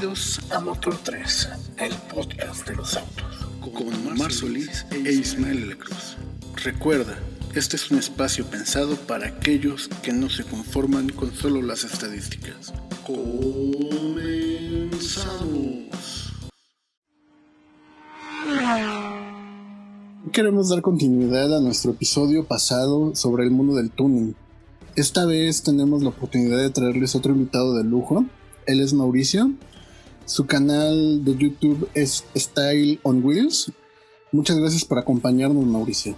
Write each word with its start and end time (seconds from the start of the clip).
Bienvenidos 0.00 0.40
a 0.50 0.60
Motor 0.60 0.96
3, 1.04 1.48
el 1.76 1.92
podcast 2.10 2.66
de 2.66 2.74
los 2.74 2.96
autos, 2.96 3.46
con 3.60 4.16
Mar 4.16 4.32
Solís 4.32 4.86
e 4.90 5.12
Ismael 5.12 5.76
Cruz. 5.76 6.16
Recuerda, 6.64 7.18
este 7.54 7.76
es 7.76 7.90
un 7.90 7.98
espacio 7.98 8.46
pensado 8.46 8.96
para 8.96 9.26
aquellos 9.26 9.90
que 10.02 10.14
no 10.14 10.30
se 10.30 10.44
conforman 10.44 11.10
con 11.10 11.34
solo 11.34 11.60
las 11.60 11.84
estadísticas. 11.84 12.72
Comenzamos. 13.06 13.52
Queremos 20.32 20.70
dar 20.70 20.80
continuidad 20.80 21.54
a 21.54 21.60
nuestro 21.60 21.90
episodio 21.90 22.46
pasado 22.46 23.14
sobre 23.14 23.44
el 23.44 23.50
mundo 23.50 23.74
del 23.74 23.90
tuning. 23.90 24.34
Esta 24.96 25.26
vez 25.26 25.62
tenemos 25.62 26.02
la 26.02 26.08
oportunidad 26.08 26.56
de 26.56 26.70
traerles 26.70 27.14
otro 27.14 27.34
invitado 27.34 27.74
de 27.74 27.84
lujo. 27.84 28.24
Él 28.64 28.80
es 28.80 28.94
Mauricio. 28.94 29.52
Su 30.24 30.46
canal 30.46 31.24
de 31.24 31.36
YouTube 31.36 31.88
es 31.94 32.24
Style 32.36 33.00
on 33.02 33.24
Wheels. 33.24 33.72
Muchas 34.32 34.58
gracias 34.58 34.84
por 34.84 34.98
acompañarnos, 34.98 35.66
Mauricio. 35.66 36.14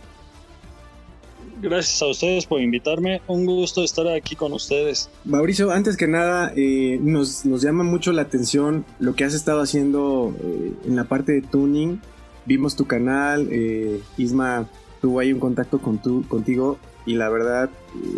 Gracias 1.62 2.02
a 2.02 2.08
ustedes 2.08 2.44
por 2.44 2.60
invitarme. 2.60 3.22
Un 3.28 3.46
gusto 3.46 3.84
estar 3.84 4.08
aquí 4.08 4.34
con 4.34 4.52
ustedes. 4.52 5.08
Mauricio, 5.24 5.70
antes 5.70 5.96
que 5.96 6.08
nada, 6.08 6.52
eh, 6.56 6.98
nos, 7.00 7.44
llama 7.44 7.84
mucho 7.84 8.12
la 8.12 8.22
atención 8.22 8.84
lo 8.98 9.14
que 9.14 9.24
has 9.24 9.32
estado 9.32 9.60
haciendo 9.60 10.34
eh, 10.42 10.72
en 10.84 10.96
la 10.96 11.04
parte 11.04 11.32
de 11.32 11.42
tuning. 11.42 12.00
Vimos 12.46 12.74
tu 12.74 12.86
canal, 12.86 13.48
eh, 13.52 14.00
Isma 14.18 14.68
tuvo 15.00 15.20
ahí 15.20 15.32
un 15.32 15.38
contacto 15.38 15.80
con 15.80 15.98
tu, 15.98 16.26
contigo 16.26 16.78
y 17.06 17.14
la 17.14 17.28
verdad 17.28 17.70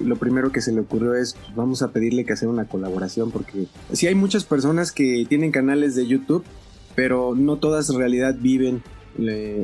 lo 0.05 0.17
primero 0.17 0.53
que 0.53 0.61
se 0.61 0.73
le 0.73 0.81
ocurrió 0.81 1.15
es 1.15 1.35
pues, 1.35 1.55
vamos 1.55 1.83
a 1.83 1.93
pedirle 1.93 2.25
que 2.25 2.33
hacer 2.33 2.49
una 2.49 2.67
colaboración 2.67 3.31
porque 3.31 3.67
sí 3.93 4.07
hay 4.07 4.15
muchas 4.15 4.45
personas 4.45 4.93
que 4.93 5.27
tienen 5.29 5.53
canales 5.53 5.95
de 5.95 6.07
YouTube, 6.07 6.45
pero 6.95 7.35
no 7.35 7.57
todas 7.57 7.91
en 7.91 7.99
realidad 7.99 8.37
viven 8.39 8.83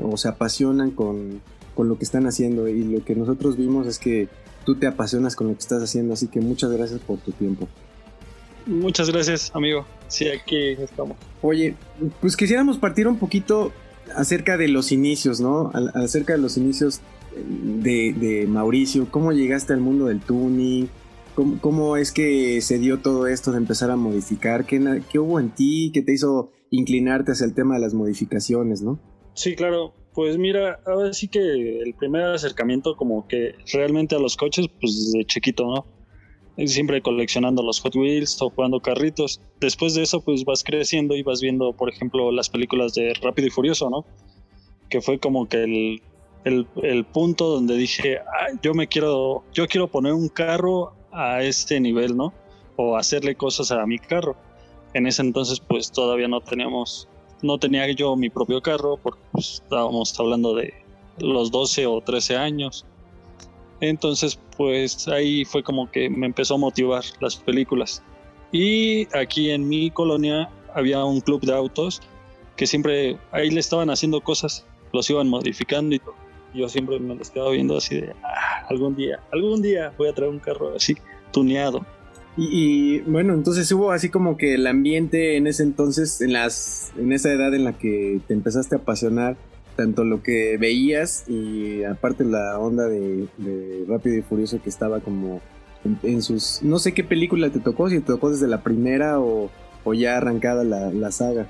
o 0.02 0.16
se 0.16 0.28
apasionan 0.28 0.90
con 0.90 1.40
con 1.74 1.88
lo 1.88 1.96
que 1.96 2.04
están 2.04 2.26
haciendo 2.26 2.68
y 2.68 2.84
lo 2.84 3.04
que 3.04 3.14
nosotros 3.14 3.56
vimos 3.56 3.86
es 3.86 3.98
que 3.98 4.28
tú 4.66 4.74
te 4.74 4.86
apasionas 4.86 5.34
con 5.34 5.48
lo 5.48 5.54
que 5.54 5.60
estás 5.60 5.82
haciendo, 5.82 6.12
así 6.12 6.28
que 6.28 6.40
muchas 6.40 6.70
gracias 6.70 7.00
por 7.00 7.18
tu 7.18 7.32
tiempo. 7.32 7.68
Muchas 8.66 9.10
gracias, 9.10 9.50
amigo. 9.54 9.86
Sí, 10.08 10.28
aquí 10.28 10.72
estamos. 10.72 11.16
Oye, 11.40 11.76
pues 12.20 12.36
quisiéramos 12.36 12.76
partir 12.76 13.08
un 13.08 13.18
poquito 13.18 13.72
acerca 14.14 14.56
de 14.56 14.68
los 14.68 14.92
inicios, 14.92 15.40
¿no? 15.40 15.72
Acerca 15.94 16.34
de 16.34 16.38
los 16.40 16.56
inicios 16.56 17.00
de, 17.34 18.46
Mauricio, 18.48 19.06
cómo 19.10 19.32
llegaste 19.32 19.72
al 19.72 19.80
mundo 19.80 20.06
del 20.06 20.20
tuning, 20.20 20.88
¿Cómo, 21.34 21.58
¿Cómo, 21.60 21.96
es 21.96 22.10
que 22.10 22.60
se 22.60 22.78
dio 22.78 22.98
todo 22.98 23.28
esto 23.28 23.52
de 23.52 23.58
empezar 23.58 23.90
a 23.90 23.96
modificar? 23.96 24.66
¿Qué, 24.66 25.00
¿Qué, 25.10 25.18
hubo 25.20 25.38
en 25.38 25.50
ti 25.50 25.90
que 25.94 26.02
te 26.02 26.12
hizo 26.12 26.50
inclinarte 26.70 27.32
hacia 27.32 27.46
el 27.46 27.54
tema 27.54 27.76
de 27.76 27.80
las 27.80 27.94
modificaciones, 27.94 28.82
no? 28.82 28.98
Sí, 29.34 29.54
claro. 29.54 29.94
Pues 30.12 30.38
mira, 30.38 30.80
ahora 30.86 31.12
sí 31.12 31.28
que 31.28 31.38
el 31.80 31.94
primer 31.94 32.24
acercamiento 32.24 32.96
como 32.96 33.28
que 33.28 33.54
realmente 33.72 34.16
a 34.16 34.18
los 34.18 34.36
coches, 34.36 34.66
pues 34.80 35.12
desde 35.12 35.24
chiquito, 35.24 35.64
¿no? 35.64 36.66
Siempre 36.66 37.00
coleccionando 37.00 37.62
los 37.62 37.80
Hot 37.80 37.94
Wheels 37.94 38.42
o 38.42 38.50
jugando 38.50 38.80
carritos. 38.80 39.40
Después 39.60 39.94
de 39.94 40.02
eso, 40.02 40.20
pues 40.20 40.44
vas 40.44 40.64
creciendo 40.64 41.16
y 41.16 41.22
vas 41.22 41.40
viendo, 41.40 41.72
por 41.72 41.88
ejemplo, 41.88 42.32
las 42.32 42.50
películas 42.50 42.92
de 42.92 43.14
Rápido 43.22 43.48
y 43.48 43.50
Furioso, 43.50 43.88
¿no? 43.88 44.04
Que 44.90 45.00
fue 45.00 45.20
como 45.20 45.48
que 45.48 45.62
el, 45.62 46.02
el, 46.44 47.04
punto 47.04 47.48
donde 47.48 47.76
dije, 47.76 48.18
yo 48.62 48.74
me 48.74 48.86
quiero, 48.86 49.44
yo 49.52 49.66
quiero 49.66 49.88
poner 49.88 50.12
un 50.12 50.28
carro 50.28 50.92
a 51.12 51.42
este 51.42 51.80
nivel, 51.80 52.16
¿no? 52.16 52.32
O 52.76 52.96
hacerle 52.96 53.34
cosas 53.34 53.70
a 53.72 53.84
mi 53.86 53.98
carro. 53.98 54.36
En 54.94 55.06
ese 55.06 55.22
entonces, 55.22 55.60
pues 55.60 55.92
todavía 55.92 56.28
no 56.28 56.40
teníamos 56.40 57.08
no 57.42 57.58
tenía 57.58 57.90
yo 57.92 58.16
mi 58.16 58.30
propio 58.30 58.60
carro 58.60 58.98
porque 59.02 59.20
pues, 59.32 59.62
estábamos 59.64 60.18
hablando 60.18 60.54
de 60.54 60.74
los 61.18 61.50
12 61.50 61.86
o 61.86 62.00
13 62.00 62.36
años. 62.36 62.86
Entonces, 63.80 64.38
pues 64.56 65.08
ahí 65.08 65.44
fue 65.44 65.62
como 65.62 65.90
que 65.90 66.10
me 66.10 66.26
empezó 66.26 66.54
a 66.54 66.58
motivar 66.58 67.02
las 67.20 67.36
películas. 67.36 68.02
Y 68.52 69.06
aquí 69.16 69.50
en 69.50 69.68
mi 69.68 69.90
colonia 69.90 70.50
había 70.74 71.04
un 71.04 71.20
club 71.20 71.40
de 71.42 71.54
autos 71.54 72.00
que 72.56 72.66
siempre 72.66 73.18
ahí 73.32 73.50
le 73.50 73.60
estaban 73.60 73.88
haciendo 73.88 74.20
cosas, 74.20 74.66
los 74.92 75.08
iban 75.08 75.28
modificando 75.28 75.94
y 75.94 75.98
todo. 75.98 76.14
Yo 76.54 76.68
siempre 76.68 76.98
me 76.98 77.14
los 77.14 77.30
quedaba 77.30 77.50
viendo 77.50 77.76
así 77.76 78.00
de, 78.00 78.12
ah, 78.24 78.66
algún 78.68 78.96
día, 78.96 79.20
algún 79.32 79.62
día 79.62 79.92
voy 79.96 80.08
a 80.08 80.14
traer 80.14 80.30
un 80.30 80.40
carro 80.40 80.74
así, 80.74 80.96
tuneado. 81.32 81.84
Y, 82.36 83.00
bueno, 83.00 83.34
entonces 83.34 83.70
hubo 83.72 83.90
así 83.90 84.08
como 84.08 84.36
que 84.36 84.54
el 84.54 84.66
ambiente 84.66 85.36
en 85.36 85.46
ese 85.46 85.62
entonces, 85.62 86.20
en, 86.20 86.32
las, 86.32 86.92
en 86.96 87.12
esa 87.12 87.32
edad 87.32 87.52
en 87.54 87.64
la 87.64 87.76
que 87.76 88.20
te 88.26 88.34
empezaste 88.34 88.76
a 88.76 88.78
apasionar, 88.78 89.36
tanto 89.76 90.04
lo 90.04 90.22
que 90.22 90.56
veías 90.56 91.28
y 91.28 91.84
aparte 91.84 92.24
la 92.24 92.58
onda 92.58 92.86
de, 92.86 93.28
Rápido 93.88 94.16
y 94.16 94.22
Furioso 94.22 94.62
que 94.62 94.70
estaba 94.70 95.00
como 95.00 95.40
en, 96.02 96.22
sus... 96.22 96.62
No 96.62 96.78
sé 96.78 96.94
qué 96.94 97.04
película 97.04 97.50
te 97.50 97.60
tocó, 97.60 97.90
si 97.90 98.00
te 98.00 98.06
tocó 98.06 98.30
desde 98.30 98.46
la 98.46 98.62
primera 98.62 99.20
o, 99.20 99.50
ya 99.92 100.16
arrancada 100.16 100.62
la, 100.64 101.10
saga. 101.10 101.46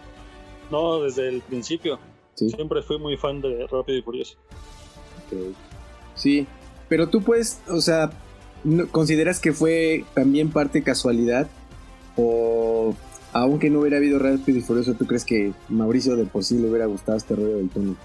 No, 0.70 1.02
desde 1.02 1.28
el 1.28 1.40
principio. 1.42 1.98
Siempre 2.34 2.82
fui 2.82 2.98
muy 2.98 3.16
fan 3.16 3.42
de 3.42 3.66
Rápido 3.66 3.98
y 3.98 4.02
Furioso. 4.02 4.38
Sí, 6.14 6.46
pero 6.88 7.08
tú 7.08 7.22
puedes, 7.22 7.60
o 7.68 7.80
sea, 7.80 8.10
¿Consideras 8.90 9.40
que 9.40 9.52
fue 9.52 10.04
también 10.14 10.50
parte 10.50 10.82
casualidad? 10.82 11.48
¿O 12.16 12.94
aunque 13.32 13.70
no 13.70 13.80
hubiera 13.80 13.96
habido 13.96 14.18
Rápido 14.18 14.58
y 14.58 14.60
Furioso, 14.60 14.94
tú 14.94 15.06
crees 15.06 15.24
que 15.24 15.52
Mauricio 15.68 16.16
de 16.16 16.24
por 16.24 16.44
sí 16.44 16.58
le 16.58 16.68
hubiera 16.68 16.86
gustado 16.86 17.16
este 17.16 17.36
rollo 17.36 17.56
del 17.56 17.70
túnel? 17.70 17.96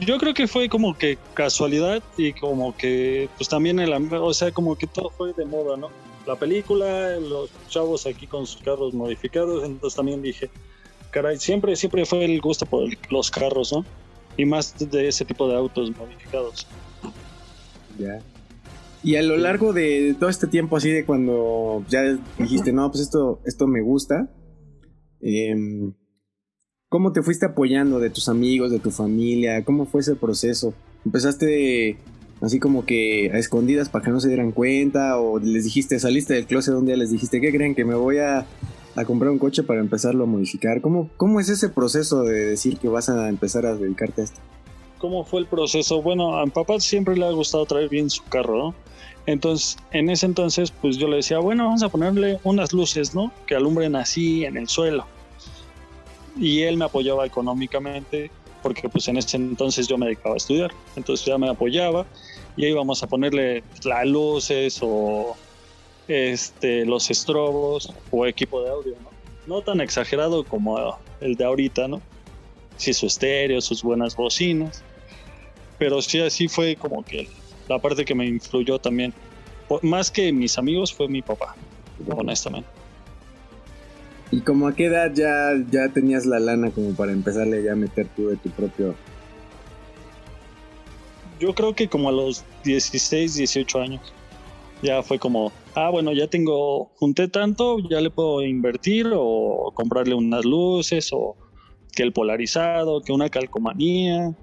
Yo 0.00 0.18
creo 0.18 0.34
que 0.34 0.48
fue 0.48 0.68
como 0.68 0.96
que 0.96 1.18
casualidad 1.34 2.02
y 2.16 2.32
como 2.32 2.76
que 2.76 3.28
pues 3.36 3.48
también 3.48 3.78
el 3.78 3.92
o 3.92 4.34
sea 4.34 4.50
como 4.52 4.76
que 4.76 4.86
todo 4.86 5.10
fue 5.10 5.32
de 5.32 5.44
moda, 5.44 5.76
¿no? 5.76 5.90
La 6.26 6.36
película, 6.36 7.16
los 7.18 7.50
chavos 7.68 8.06
aquí 8.06 8.26
con 8.26 8.46
sus 8.46 8.62
carros 8.62 8.94
modificados, 8.94 9.64
entonces 9.64 9.96
también 9.96 10.22
dije, 10.22 10.50
caray, 11.10 11.38
siempre 11.38 11.76
siempre 11.76 12.04
fue 12.06 12.24
el 12.24 12.40
gusto 12.40 12.66
por 12.66 12.88
los 13.10 13.30
carros, 13.30 13.72
¿no? 13.72 13.84
Y 14.36 14.44
más 14.44 14.74
de 14.78 15.08
ese 15.08 15.24
tipo 15.24 15.48
de 15.48 15.56
autos 15.56 15.90
modificados. 15.96 16.66
Ya. 17.98 18.20
Y 19.04 19.16
a 19.16 19.22
lo 19.22 19.36
largo 19.36 19.74
de 19.74 20.16
todo 20.18 20.30
este 20.30 20.46
tiempo, 20.46 20.78
así 20.78 20.90
de 20.90 21.04
cuando 21.04 21.84
ya 21.90 22.18
dijiste, 22.38 22.72
no, 22.72 22.90
pues 22.90 23.02
esto, 23.02 23.38
esto 23.44 23.66
me 23.66 23.82
gusta, 23.82 24.30
em, 25.20 25.92
¿cómo 26.88 27.12
te 27.12 27.22
fuiste 27.22 27.44
apoyando 27.44 28.00
de 28.00 28.08
tus 28.08 28.30
amigos, 28.30 28.70
de 28.70 28.78
tu 28.78 28.90
familia? 28.90 29.62
¿Cómo 29.62 29.84
fue 29.84 30.00
ese 30.00 30.16
proceso? 30.16 30.72
¿Empezaste 31.04 31.98
así 32.40 32.58
como 32.58 32.86
que 32.86 33.30
a 33.30 33.38
escondidas 33.38 33.90
para 33.90 34.06
que 34.06 34.10
no 34.10 34.20
se 34.20 34.28
dieran 34.28 34.52
cuenta? 34.52 35.20
¿O 35.20 35.38
les 35.38 35.64
dijiste, 35.64 35.98
saliste 35.98 36.32
del 36.32 36.46
closet 36.46 36.74
un 36.74 36.86
día, 36.86 36.96
les 36.96 37.10
dijiste, 37.10 37.42
¿qué 37.42 37.52
creen? 37.52 37.74
Que 37.74 37.84
me 37.84 37.94
voy 37.94 38.18
a, 38.18 38.46
a 38.96 39.04
comprar 39.04 39.30
un 39.30 39.38
coche 39.38 39.62
para 39.62 39.80
empezarlo 39.80 40.24
a 40.24 40.26
modificar. 40.26 40.80
¿Cómo, 40.80 41.10
¿Cómo 41.16 41.40
es 41.40 41.48
ese 41.48 41.68
proceso 41.68 42.22
de 42.22 42.46
decir 42.46 42.78
que 42.78 42.88
vas 42.88 43.08
a 43.08 43.28
empezar 43.28 43.66
a 43.66 43.74
dedicarte 43.74 44.22
a 44.22 44.24
esto? 44.24 44.40
¿Cómo 44.98 45.24
fue 45.24 45.40
el 45.40 45.46
proceso? 45.46 46.00
Bueno, 46.00 46.36
a 46.36 46.44
mi 46.44 46.50
papá 46.50 46.80
siempre 46.80 47.16
le 47.16 47.26
ha 47.26 47.30
gustado 47.30 47.66
traer 47.66 47.88
bien 47.88 48.08
su 48.08 48.22
carro, 48.24 48.56
¿no? 48.56 48.74
Entonces, 49.26 49.76
en 49.92 50.10
ese 50.10 50.26
entonces, 50.26 50.70
pues 50.70 50.96
yo 50.96 51.08
le 51.08 51.16
decía, 51.16 51.38
bueno, 51.38 51.64
vamos 51.64 51.82
a 51.82 51.88
ponerle 51.88 52.38
unas 52.44 52.72
luces, 52.72 53.14
¿no? 53.14 53.32
Que 53.46 53.54
alumbren 53.54 53.96
así 53.96 54.44
en 54.44 54.56
el 54.56 54.68
suelo. 54.68 55.06
Y 56.36 56.62
él 56.62 56.76
me 56.76 56.84
apoyaba 56.84 57.24
económicamente, 57.26 58.30
porque 58.62 58.88
pues 58.88 59.08
en 59.08 59.16
ese 59.16 59.36
entonces 59.36 59.88
yo 59.88 59.96
me 59.98 60.06
dedicaba 60.06 60.34
a 60.34 60.36
estudiar. 60.36 60.72
Entonces 60.96 61.26
ya 61.26 61.38
me 61.38 61.48
apoyaba 61.48 62.06
y 62.56 62.64
ahí 62.64 62.70
íbamos 62.70 63.02
a 63.02 63.06
ponerle 63.06 63.62
las 63.84 64.06
luces 64.06 64.78
o 64.82 65.36
este, 66.08 66.84
los 66.84 67.10
estrobos 67.10 67.92
o 68.10 68.26
equipo 68.26 68.62
de 68.62 68.70
audio, 68.70 68.94
¿no? 69.02 69.10
No 69.46 69.62
tan 69.62 69.80
exagerado 69.80 70.44
como 70.44 70.98
el 71.20 71.34
de 71.36 71.44
ahorita, 71.44 71.88
¿no? 71.88 72.00
Sí, 72.76 72.92
su 72.92 73.06
estéreo, 73.06 73.60
sus 73.60 73.82
buenas 73.82 74.16
bocinas. 74.16 74.82
Pero 75.78 76.00
sí, 76.02 76.20
así 76.20 76.48
fue 76.48 76.76
como 76.76 77.04
que 77.04 77.28
la 77.68 77.78
parte 77.78 78.04
que 78.04 78.14
me 78.14 78.26
influyó 78.26 78.78
también, 78.78 79.12
más 79.82 80.10
que 80.10 80.32
mis 80.32 80.58
amigos, 80.58 80.92
fue 80.92 81.08
mi 81.08 81.22
papá, 81.22 81.54
honestamente. 82.08 82.68
¿Y 84.30 84.40
como 84.40 84.66
a 84.66 84.74
qué 84.74 84.86
edad 84.86 85.12
ya, 85.14 85.52
ya 85.70 85.88
tenías 85.90 86.26
la 86.26 86.40
lana 86.40 86.70
como 86.70 86.94
para 86.94 87.12
empezarle 87.12 87.62
ya 87.62 87.72
a 87.72 87.76
meter 87.76 88.08
tú 88.16 88.28
de 88.28 88.36
tu 88.36 88.50
propio... 88.50 88.94
Yo 91.40 91.54
creo 91.54 91.74
que 91.74 91.88
como 91.88 92.08
a 92.08 92.12
los 92.12 92.44
16, 92.64 93.34
18 93.34 93.80
años. 93.80 94.12
Ya 94.84 95.02
fue 95.02 95.18
como, 95.18 95.50
ah, 95.74 95.90
bueno, 95.90 96.12
ya 96.12 96.28
tengo, 96.28 96.92
junté 96.96 97.26
tanto, 97.28 97.78
ya 97.88 98.00
le 98.00 98.10
puedo 98.10 98.42
invertir 98.42 99.10
o 99.12 99.72
comprarle 99.74 100.14
unas 100.14 100.44
luces 100.44 101.08
o 101.10 101.36
que 101.96 102.02
el 102.02 102.12
polarizado, 102.12 103.00
que 103.00 103.12
una 103.12 103.30
calcomanía, 103.30 104.34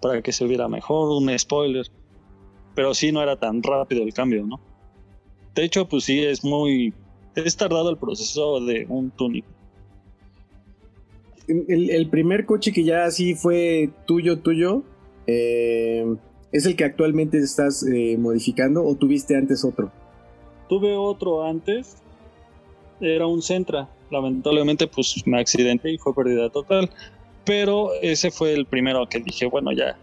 para 0.00 0.20
que 0.20 0.30
se 0.30 0.44
viera 0.44 0.68
mejor, 0.68 1.10
un 1.10 1.36
spoiler 1.38 1.86
pero 2.78 2.94
sí 2.94 3.10
no 3.10 3.20
era 3.20 3.34
tan 3.34 3.60
rápido 3.60 4.04
el 4.04 4.14
cambio, 4.14 4.46
¿no? 4.46 4.60
De 5.56 5.64
hecho, 5.64 5.88
pues 5.88 6.04
sí, 6.04 6.20
es 6.20 6.44
muy... 6.44 6.94
Es 7.34 7.56
tardado 7.56 7.90
el 7.90 7.96
proceso 7.96 8.60
de 8.60 8.86
un 8.88 9.10
tuning. 9.10 9.42
el, 11.48 12.08
primer 12.08 12.46
coche 12.46 12.72
que 12.72 12.84
ya 12.84 13.04
así 13.04 13.34
fue 13.34 13.90
tuyo, 14.06 14.38
tuyo, 14.38 14.84
eh, 15.26 16.06
¿es 16.52 16.66
el 16.66 16.76
que 16.76 16.84
actualmente 16.84 17.38
estás 17.38 17.82
eh, 17.82 18.16
modificando 18.18 18.84
o 18.84 18.94
tuviste 18.94 19.36
antes 19.36 19.64
otro? 19.64 19.90
Tuve 20.68 20.96
otro 20.96 21.44
antes, 21.44 21.96
era 23.00 23.26
un 23.26 23.42
Centra. 23.42 23.88
Lamentablemente, 24.10 24.86
pues 24.86 25.22
me 25.26 25.38
accidenté 25.40 25.92
y 25.92 25.98
fue 25.98 26.14
pérdida 26.14 26.50
total. 26.50 26.90
Pero 27.44 27.90
ese 28.02 28.30
fue 28.30 28.52
el 28.54 28.66
primero 28.66 29.08
que 29.08 29.20
dije, 29.20 29.46
bueno, 29.46 29.72
ya, 29.72 29.98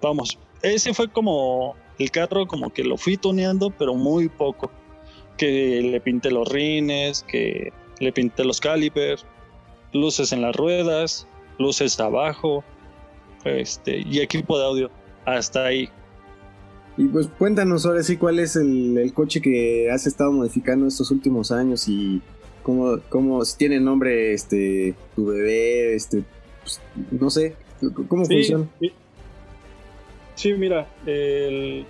vamos. 0.00 0.38
Ese 0.62 0.94
fue 0.94 1.08
como 1.08 1.74
el 1.98 2.10
carro, 2.10 2.46
como 2.46 2.70
que 2.70 2.84
lo 2.84 2.96
fui 2.96 3.16
tuneando, 3.16 3.70
pero 3.70 3.94
muy 3.94 4.28
poco. 4.28 4.70
Que 5.36 5.82
le 5.82 6.00
pinté 6.00 6.30
los 6.30 6.48
rines, 6.48 7.24
que 7.24 7.72
le 7.98 8.12
pinté 8.12 8.44
los 8.44 8.60
calipers, 8.60 9.26
luces 9.92 10.32
en 10.32 10.42
las 10.42 10.54
ruedas, 10.54 11.26
luces 11.58 11.98
abajo, 11.98 12.62
este, 13.44 13.98
y 13.98 14.20
equipo 14.20 14.58
de 14.58 14.64
audio. 14.64 14.90
Hasta 15.24 15.66
ahí. 15.66 15.88
Y 16.96 17.06
pues 17.06 17.28
cuéntanos 17.38 17.86
ahora 17.86 18.02
sí 18.02 18.16
cuál 18.16 18.38
es 18.38 18.56
el, 18.56 19.12
coche 19.14 19.40
que 19.40 19.90
has 19.90 20.06
estado 20.06 20.30
modificando 20.30 20.86
estos 20.86 21.10
últimos 21.10 21.50
años 21.50 21.88
y 21.88 22.22
cómo, 22.62 22.98
cómo 23.08 23.44
si 23.44 23.56
tiene 23.58 23.80
nombre 23.80 24.32
este 24.32 24.94
tu 25.16 25.26
bebé, 25.26 25.96
este 25.96 26.22
pues, 26.62 26.80
no 27.10 27.30
sé, 27.30 27.56
cómo 28.08 28.24
funciona. 28.24 28.66
Sí. 30.36 30.52
mira, 30.54 30.88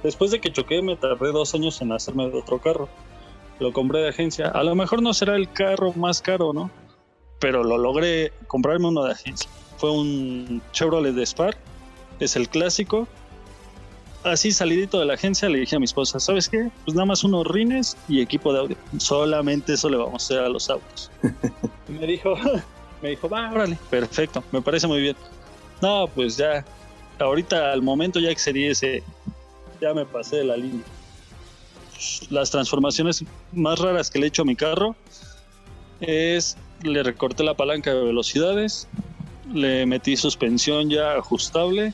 después 0.03 0.31
de 0.31 0.41
que 0.41 0.53
choqué 0.53 0.81
me 0.81 0.97
tardé 0.97 1.33
dos 1.33 1.55
años 1.55 1.81
en 1.83 1.93
hacerme 1.93 2.29
de 2.31 2.39
otro 2.39 2.59
carro. 2.59 2.89
Lo 3.61 3.73
compré 3.73 4.01
de 4.01 4.09
agencia. 4.09 4.49
A 4.49 4.65
lo 4.65 4.75
mejor 4.75 5.01
no 5.01 5.15
será 5.15 5.37
el 5.37 5.51
carro 5.53 5.93
más 5.93 6.21
caro, 6.21 6.53
¿no? 6.53 6.71
Pero 7.39 7.63
lo 7.63 7.79
logré 7.79 8.33
comprarme 8.49 8.89
uno 8.89 9.05
de 9.05 9.13
agencia. 9.13 9.49
Fue 9.77 9.93
un 9.93 10.61
Chevrolet 10.73 11.17
Spark, 11.25 11.57
es 12.19 12.37
el 12.37 12.49
clásico, 12.49 13.07
así 14.25 14.53
salidito 14.53 14.99
de 14.99 15.07
la 15.07 15.15
agencia 15.15 15.49
le 15.49 15.61
dije 15.61 15.77
a 15.77 15.79
mi 15.79 15.85
esposa, 15.85 16.19
¿sabes 16.19 16.49
qué? 16.49 16.71
Pues 16.85 16.95
nada 16.95 17.07
más 17.07 17.25
unos 17.25 17.47
rines 17.47 17.97
y 18.09 18.21
equipo 18.21 18.53
de 18.53 18.61
audio. 18.61 18.77
Solamente 18.99 19.75
eso 19.75 19.89
le 19.89 19.97
vamos 19.97 20.15
a 20.15 20.17
hacer 20.17 20.39
a 20.41 20.49
los 20.49 20.69
autos. 20.71 21.11
y 21.89 21.93
me 21.93 22.07
dijo, 22.07 22.35
me 23.03 23.11
dijo, 23.11 23.29
va, 23.29 23.51
órale, 23.53 23.79
perfecto, 23.91 24.43
me 24.51 24.63
parece 24.63 24.87
muy 24.87 25.01
bien. 25.01 25.17
No, 25.83 26.09
pues 26.15 26.37
ya, 26.37 26.65
ahorita 27.19 27.73
al 27.73 27.83
momento 27.83 28.19
ya 28.19 28.31
excedí 28.31 28.65
ese, 28.67 29.03
ya 29.81 29.93
me 29.93 30.07
pasé 30.07 30.37
de 30.37 30.45
la 30.45 30.57
línea. 30.57 30.85
Las 32.31 32.51
transformaciones 32.51 33.25
más 33.53 33.79
raras 33.79 34.11
que 34.11 34.19
le 34.19 34.27
he 34.27 34.29
hecho 34.29 34.43
a 34.43 34.45
mi 34.45 34.57
carro 34.57 34.97
es, 36.01 36.57
le 36.83 37.03
recorté 37.03 37.45
la 37.45 37.55
palanca 37.55 37.93
de 37.93 38.05
velocidades, 38.05 38.89
le 39.53 39.87
metí 39.87 40.17
suspensión 40.17 40.91
ya 40.91 41.15
ajustable, 41.15 41.93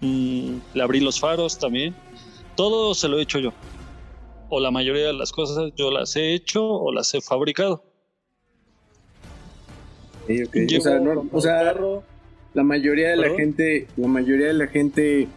Mm, 0.00 0.56
le 0.74 0.82
abrí 0.82 1.00
los 1.00 1.20
faros 1.20 1.58
también. 1.58 1.94
Todo 2.56 2.94
se 2.94 3.08
lo 3.08 3.18
he 3.18 3.22
hecho 3.22 3.38
yo. 3.38 3.52
O 4.48 4.60
la 4.60 4.70
mayoría 4.70 5.06
de 5.06 5.12
las 5.12 5.32
cosas 5.32 5.72
yo 5.76 5.90
las 5.90 6.16
he 6.16 6.34
hecho 6.34 6.66
o 6.66 6.92
las 6.92 7.14
he 7.14 7.20
fabricado. 7.20 7.84
O 11.32 11.40
sea, 11.40 11.74
la 12.54 12.62
mayoría 12.62 13.10
de 13.10 13.16
la 13.16 13.30
gente, 13.30 13.88
la 13.96 14.08
mayoría 14.08 14.48
de 14.48 14.54
la 14.54 14.66
gente 14.66 15.28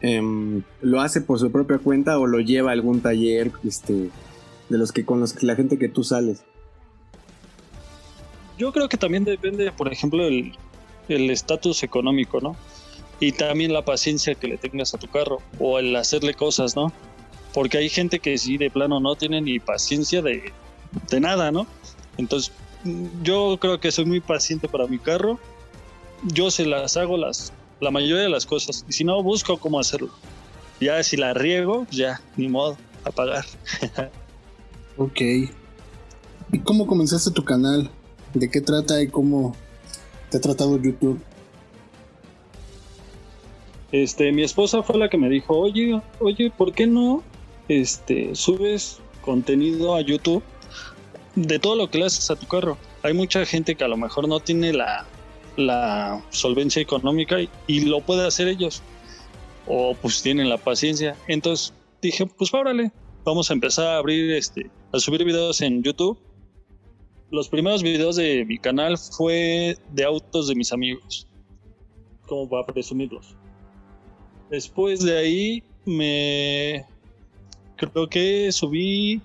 em, 0.00 0.62
lo 0.80 1.00
hace 1.00 1.20
por 1.20 1.38
su 1.38 1.50
propia 1.50 1.78
cuenta 1.78 2.18
o 2.18 2.26
lo 2.26 2.40
lleva 2.40 2.70
a 2.70 2.72
algún 2.72 3.00
taller, 3.00 3.50
este, 3.64 4.10
de 4.68 4.78
los 4.78 4.92
que 4.92 5.04
con 5.04 5.20
los 5.20 5.32
que 5.32 5.46
la 5.46 5.56
gente 5.56 5.78
que 5.78 5.88
tú 5.88 6.04
sales. 6.04 6.44
Yo 8.58 8.72
creo 8.72 8.88
que 8.88 8.98
también 8.98 9.24
depende, 9.24 9.72
por 9.72 9.90
ejemplo, 9.90 10.26
el 10.26 11.30
estatus 11.30 11.82
económico, 11.82 12.40
¿no? 12.40 12.56
Y 13.20 13.32
también 13.32 13.72
la 13.72 13.84
paciencia 13.84 14.34
que 14.34 14.48
le 14.48 14.56
tengas 14.56 14.94
a 14.94 14.98
tu 14.98 15.06
carro 15.06 15.40
o 15.58 15.78
el 15.78 15.94
hacerle 15.94 16.34
cosas, 16.34 16.74
¿no? 16.74 16.92
Porque 17.52 17.78
hay 17.78 17.88
gente 17.88 18.18
que 18.18 18.38
sí 18.38 18.56
de 18.56 18.70
plano 18.70 18.98
no 18.98 19.14
tiene 19.14 19.40
ni 19.42 19.60
paciencia 19.60 20.22
de, 20.22 20.52
de 21.10 21.20
nada, 21.20 21.52
¿no? 21.52 21.66
Entonces, 22.16 22.52
yo 23.22 23.58
creo 23.60 23.78
que 23.78 23.92
soy 23.92 24.06
muy 24.06 24.20
paciente 24.20 24.68
para 24.68 24.86
mi 24.86 24.98
carro. 24.98 25.38
Yo 26.24 26.50
se 26.50 26.64
las 26.64 26.96
hago 26.96 27.16
las, 27.16 27.52
la 27.80 27.90
mayoría 27.90 28.22
de 28.22 28.28
las 28.30 28.46
cosas. 28.46 28.84
Y 28.88 28.92
si 28.92 29.04
no, 29.04 29.22
busco 29.22 29.58
cómo 29.58 29.78
hacerlo. 29.78 30.10
Ya 30.80 31.02
si 31.02 31.16
la 31.16 31.34
riego, 31.34 31.86
ya, 31.90 32.22
ni 32.36 32.48
modo, 32.48 32.78
apagar. 33.04 33.44
ok. 34.96 35.20
¿Y 36.52 36.58
cómo 36.64 36.86
comenzaste 36.86 37.30
tu 37.30 37.44
canal? 37.44 37.90
¿De 38.32 38.50
qué 38.50 38.60
trata 38.60 39.02
y 39.02 39.08
cómo 39.08 39.54
te 40.30 40.38
ha 40.38 40.40
tratado 40.40 40.80
YouTube? 40.80 41.20
Este, 43.92 44.30
mi 44.32 44.42
esposa 44.42 44.82
fue 44.82 44.98
la 44.98 45.08
que 45.08 45.18
me 45.18 45.28
dijo, 45.28 45.58
oye, 45.58 46.00
oye, 46.20 46.50
¿por 46.50 46.72
qué 46.72 46.86
no 46.86 47.22
este, 47.68 48.34
subes 48.34 49.00
contenido 49.20 49.94
a 49.94 50.00
YouTube 50.00 50.42
de 51.34 51.58
todo 51.58 51.76
lo 51.76 51.90
que 51.90 51.98
le 51.98 52.04
haces 52.06 52.30
a 52.30 52.36
tu 52.36 52.46
carro? 52.46 52.78
Hay 53.02 53.14
mucha 53.14 53.44
gente 53.44 53.74
que 53.74 53.84
a 53.84 53.88
lo 53.88 53.96
mejor 53.96 54.28
no 54.28 54.40
tiene 54.40 54.72
la, 54.72 55.06
la 55.56 56.22
solvencia 56.30 56.80
económica 56.80 57.36
y, 57.66 57.80
lo 57.80 58.00
puede 58.00 58.26
hacer 58.26 58.48
ellos. 58.48 58.82
O 59.66 59.94
pues 59.94 60.22
tienen 60.22 60.48
la 60.48 60.58
paciencia. 60.58 61.16
Entonces 61.28 61.74
dije, 62.00 62.26
pues 62.26 62.52
órale, 62.54 62.92
vamos 63.24 63.50
a 63.50 63.54
empezar 63.54 63.86
a 63.86 63.96
abrir 63.98 64.32
este, 64.32 64.70
a 64.92 64.98
subir 64.98 65.24
videos 65.24 65.60
en 65.60 65.82
YouTube. 65.82 66.18
Los 67.30 67.48
primeros 67.48 67.82
videos 67.82 68.16
de 68.16 68.44
mi 68.44 68.58
canal 68.58 68.98
fue 68.98 69.76
de 69.92 70.04
autos 70.04 70.48
de 70.48 70.54
mis 70.54 70.72
amigos. 70.72 71.28
Como 72.26 72.48
para 72.48 72.66
presumirlos. 72.66 73.36
Después 74.50 75.00
de 75.00 75.16
ahí 75.16 75.62
me 75.84 76.84
creo 77.76 78.08
que 78.08 78.50
subí 78.50 79.22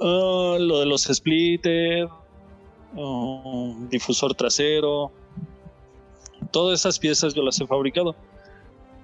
ah, 0.00 0.56
lo 0.60 0.78
de 0.78 0.86
los 0.86 1.02
splitters, 1.02 2.10
ah, 2.96 3.74
difusor 3.90 4.34
trasero, 4.34 5.10
todas 6.52 6.80
esas 6.80 7.00
piezas 7.00 7.34
yo 7.34 7.42
las 7.42 7.60
he 7.60 7.66
fabricado. 7.66 8.14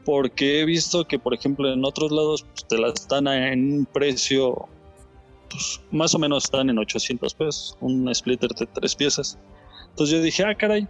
Porque 0.04 0.60
he 0.60 0.64
visto 0.66 1.06
que, 1.06 1.18
por 1.18 1.32
ejemplo, 1.32 1.72
en 1.72 1.82
otros 1.84 2.12
lados 2.12 2.42
pues, 2.42 2.68
te 2.68 2.78
las 2.78 3.08
dan 3.08 3.26
en 3.26 3.72
un 3.72 3.86
precio, 3.86 4.68
pues, 5.48 5.80
más 5.90 6.14
o 6.14 6.18
menos 6.18 6.44
están 6.44 6.68
en 6.68 6.78
800 6.78 7.34
pesos, 7.34 7.76
un 7.80 8.14
splitter 8.14 8.50
de 8.50 8.66
tres 8.66 8.94
piezas. 8.94 9.38
Entonces 9.88 10.14
yo 10.14 10.22
dije, 10.22 10.44
ah, 10.44 10.54
caray, 10.54 10.86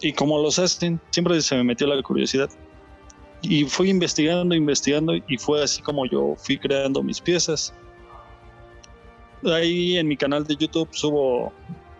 ¿y 0.00 0.12
cómo 0.12 0.42
los 0.42 0.58
hacen? 0.58 1.00
Siempre 1.10 1.40
se 1.40 1.54
me 1.54 1.62
metió 1.62 1.86
la 1.86 2.02
curiosidad 2.02 2.50
y 3.42 3.64
fui 3.64 3.90
investigando, 3.90 4.54
investigando 4.54 5.14
y 5.14 5.38
fue 5.38 5.62
así 5.62 5.80
como 5.82 6.06
yo 6.06 6.34
fui 6.36 6.58
creando 6.58 7.02
mis 7.02 7.20
piezas. 7.20 7.72
Ahí 9.44 9.96
en 9.96 10.08
mi 10.08 10.16
canal 10.16 10.44
de 10.44 10.56
YouTube 10.56 10.88
subo 10.92 11.52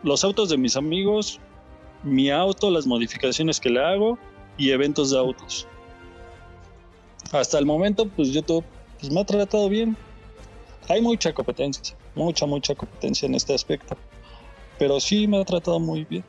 los 0.02 0.24
autos 0.24 0.48
de 0.48 0.56
mis 0.56 0.76
amigos, 0.76 1.38
mi 2.02 2.30
auto, 2.30 2.70
las 2.70 2.86
modificaciones 2.86 3.60
que 3.60 3.70
le 3.70 3.84
hago 3.84 4.18
y 4.56 4.70
eventos 4.70 5.10
de 5.10 5.18
autos. 5.18 5.66
Hasta 7.32 7.58
el 7.58 7.66
momento, 7.66 8.08
pues 8.08 8.30
YouTube 8.30 8.64
pues, 8.98 9.12
me 9.12 9.20
ha 9.20 9.24
tratado 9.24 9.68
bien. 9.68 9.96
Hay 10.88 11.02
mucha 11.02 11.32
competencia, 11.32 11.96
mucha, 12.14 12.46
mucha 12.46 12.74
competencia 12.74 13.26
en 13.26 13.34
este 13.34 13.54
aspecto. 13.54 13.96
Pero 14.78 14.98
sí 15.00 15.26
me 15.26 15.40
ha 15.40 15.44
tratado 15.44 15.78
muy 15.78 16.04
bien. 16.04 16.24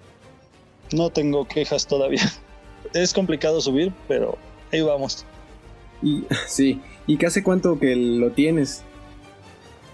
No 0.92 1.10
tengo 1.10 1.46
quejas 1.48 1.88
todavía. 1.88 2.22
Es 2.94 3.14
complicado 3.14 3.60
subir, 3.60 3.94
pero 4.08 4.38
ahí 4.72 4.82
vamos. 4.82 5.26
Y 6.02 6.24
sí, 6.48 6.82
¿y 7.08 7.18
qué 7.18 7.28
hace 7.28 7.44
cuánto 7.44 7.80
que 7.80 7.96
lo 7.96 8.32
tienes? 8.32 8.84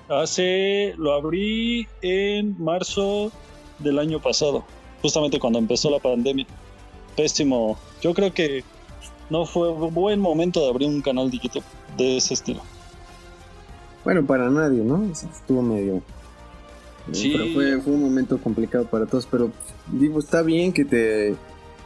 Hace, 0.09 0.93
lo 0.97 1.13
abrí 1.13 1.87
en 2.01 2.55
marzo 2.61 3.31
del 3.79 3.97
año 3.99 4.21
pasado, 4.21 4.63
justamente 5.01 5.39
cuando 5.39 5.59
empezó 5.59 5.89
la 5.89 5.99
pandemia. 5.99 6.45
Pésimo. 7.15 7.77
Yo 8.01 8.13
creo 8.13 8.33
que 8.33 8.63
no 9.29 9.45
fue 9.45 9.71
un 9.71 9.93
buen 9.93 10.19
momento 10.19 10.61
de 10.61 10.69
abrir 10.69 10.89
un 10.89 11.01
canal 11.01 11.31
de 11.31 11.39
YouTube 11.39 11.63
de 11.97 12.17
ese 12.17 12.35
estilo. 12.35 12.61
Bueno, 14.03 14.25
para 14.25 14.49
nadie, 14.49 14.83
¿no? 14.83 15.03
Estuvo 15.11 15.61
medio. 15.61 16.03
Sí. 17.11 17.31
Pero 17.31 17.53
fue, 17.53 17.81
fue 17.81 17.93
un 17.93 18.01
momento 18.01 18.37
complicado 18.39 18.85
para 18.85 19.05
todos, 19.05 19.25
pero 19.25 19.51
digo, 19.91 20.19
está 20.19 20.41
bien 20.41 20.73
que 20.73 20.85
te, 20.85 21.35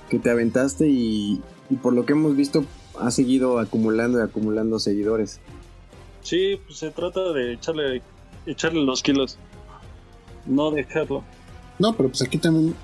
que 0.09 0.19
te 0.19 0.29
aventaste 0.29 0.87
y, 0.89 1.41
y 1.69 1.75
por 1.75 1.93
lo 1.93 2.05
que 2.05 2.13
hemos 2.13 2.35
visto, 2.35 2.65
ha 2.99 3.11
seguido 3.11 3.59
acumulando 3.59 4.19
y 4.19 4.21
acumulando 4.21 4.79
seguidores. 4.79 5.39
Sí, 6.21 6.59
pues 6.65 6.79
se 6.79 6.91
trata 6.91 7.31
de 7.33 7.53
echarle, 7.53 8.01
echarle 8.45 8.83
los 8.83 9.01
kilos, 9.01 9.37
no 10.45 10.71
dejarlo. 10.71 11.23
No, 11.77 11.95
pero 11.95 12.09
pues 12.09 12.21
aquí 12.21 12.37
también, 12.37 12.75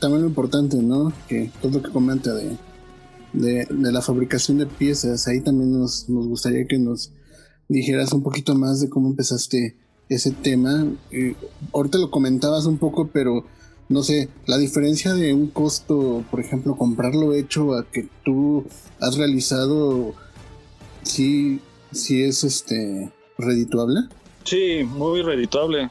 también 0.00 0.22
lo 0.22 0.28
importante, 0.28 0.76
¿no? 0.76 1.12
Que 1.28 1.50
todo 1.62 1.72
lo 1.72 1.82
que 1.82 1.90
comenta 1.90 2.34
de, 2.34 2.56
de, 3.32 3.66
la 3.70 4.02
fabricación 4.02 4.58
de 4.58 4.66
piezas, 4.66 5.28
ahí 5.28 5.40
también 5.40 5.78
nos, 5.78 6.08
nos, 6.08 6.26
gustaría 6.26 6.66
que 6.66 6.78
nos 6.78 7.12
dijeras 7.68 8.12
un 8.12 8.22
poquito 8.22 8.54
más 8.54 8.80
de 8.80 8.88
cómo 8.88 9.08
empezaste 9.08 9.76
ese 10.08 10.32
tema. 10.32 10.86
Eh, 11.10 11.34
ahorita 11.72 11.98
lo 11.98 12.10
comentabas 12.10 12.66
un 12.66 12.78
poco, 12.78 13.08
pero 13.12 13.44
no 13.88 14.02
sé, 14.02 14.28
la 14.46 14.58
diferencia 14.58 15.14
de 15.14 15.32
un 15.32 15.48
costo, 15.48 16.24
por 16.30 16.40
ejemplo, 16.40 16.76
comprarlo 16.76 17.34
hecho 17.34 17.74
a 17.74 17.84
que 17.84 18.08
tú 18.24 18.66
has 19.00 19.16
realizado, 19.16 20.14
sí, 21.02 21.60
sí 21.92 22.22
es 22.22 22.42
este 22.44 23.12
redituable. 23.38 24.00
Sí, 24.44 24.84
muy 24.84 25.22
redituable. 25.22 25.88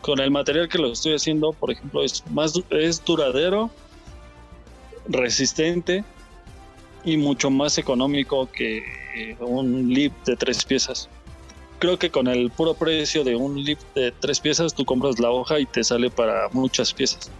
Con 0.00 0.18
el 0.20 0.32
material 0.32 0.68
que 0.68 0.78
lo 0.78 0.92
estoy 0.92 1.14
haciendo, 1.14 1.52
por 1.52 1.70
ejemplo, 1.70 2.02
es 2.02 2.24
más 2.30 2.54
es 2.70 3.04
duradero, 3.04 3.70
resistente 5.08 6.04
y 7.04 7.16
mucho 7.16 7.50
más 7.50 7.78
económico 7.78 8.48
que 8.50 8.82
un 9.40 9.92
lip 9.92 10.12
de 10.24 10.36
tres 10.36 10.64
piezas. 10.64 11.08
Creo 11.82 11.98
que 11.98 12.10
con 12.10 12.28
el 12.28 12.48
puro 12.52 12.74
precio 12.74 13.24
de 13.24 13.34
un 13.34 13.60
lip 13.60 13.76
de 13.96 14.12
tres 14.12 14.38
piezas, 14.38 14.72
tú 14.72 14.84
compras 14.84 15.18
la 15.18 15.32
hoja 15.32 15.58
y 15.58 15.66
te 15.66 15.82
sale 15.82 16.10
para 16.10 16.48
muchas 16.52 16.94
piezas. 16.94 17.32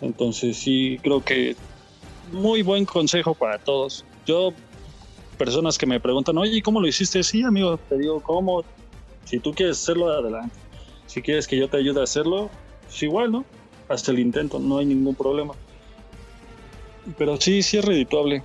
Entonces 0.00 0.56
sí, 0.56 0.98
creo 1.02 1.22
que 1.22 1.54
muy 2.32 2.62
buen 2.62 2.86
consejo 2.86 3.34
para 3.34 3.58
todos. 3.58 4.02
Yo, 4.24 4.54
personas 5.36 5.76
que 5.76 5.84
me 5.84 6.00
preguntan, 6.00 6.38
oye, 6.38 6.62
¿cómo 6.62 6.80
lo 6.80 6.88
hiciste? 6.88 7.22
Sí, 7.22 7.42
amigo, 7.42 7.76
te 7.76 7.98
digo, 7.98 8.18
¿cómo? 8.22 8.64
Si 9.26 9.38
tú 9.38 9.52
quieres 9.52 9.76
hacerlo, 9.82 10.08
adelante. 10.08 10.56
Si 11.04 11.20
quieres 11.20 11.46
que 11.46 11.58
yo 11.58 11.68
te 11.68 11.76
ayude 11.76 12.00
a 12.00 12.04
hacerlo, 12.04 12.48
pues 12.86 13.02
igual, 13.02 13.30
¿no? 13.30 13.44
Hasta 13.90 14.10
el 14.10 14.20
intento, 14.20 14.58
no 14.58 14.78
hay 14.78 14.86
ningún 14.86 15.14
problema. 15.14 15.52
Pero 17.18 17.38
sí, 17.38 17.62
sí 17.62 17.76
es 17.76 17.84
redituable. 17.84 18.42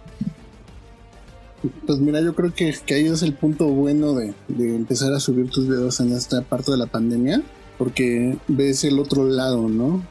Pues 1.85 1.99
mira, 1.99 2.21
yo 2.21 2.35
creo 2.35 2.53
que, 2.53 2.75
que 2.85 2.95
ahí 2.95 3.05
es 3.05 3.21
el 3.21 3.33
punto 3.33 3.67
bueno 3.67 4.13
de, 4.13 4.33
de, 4.49 4.75
empezar 4.75 5.13
a 5.13 5.19
subir 5.19 5.49
tus 5.49 5.67
videos 5.67 5.99
en 6.01 6.11
esta 6.11 6.41
parte 6.41 6.71
de 6.71 6.77
la 6.77 6.87
pandemia, 6.87 7.41
porque 7.77 8.37
ves 8.47 8.83
el 8.83 8.99
otro 8.99 9.25
lado, 9.25 9.69
¿no? 9.69 10.03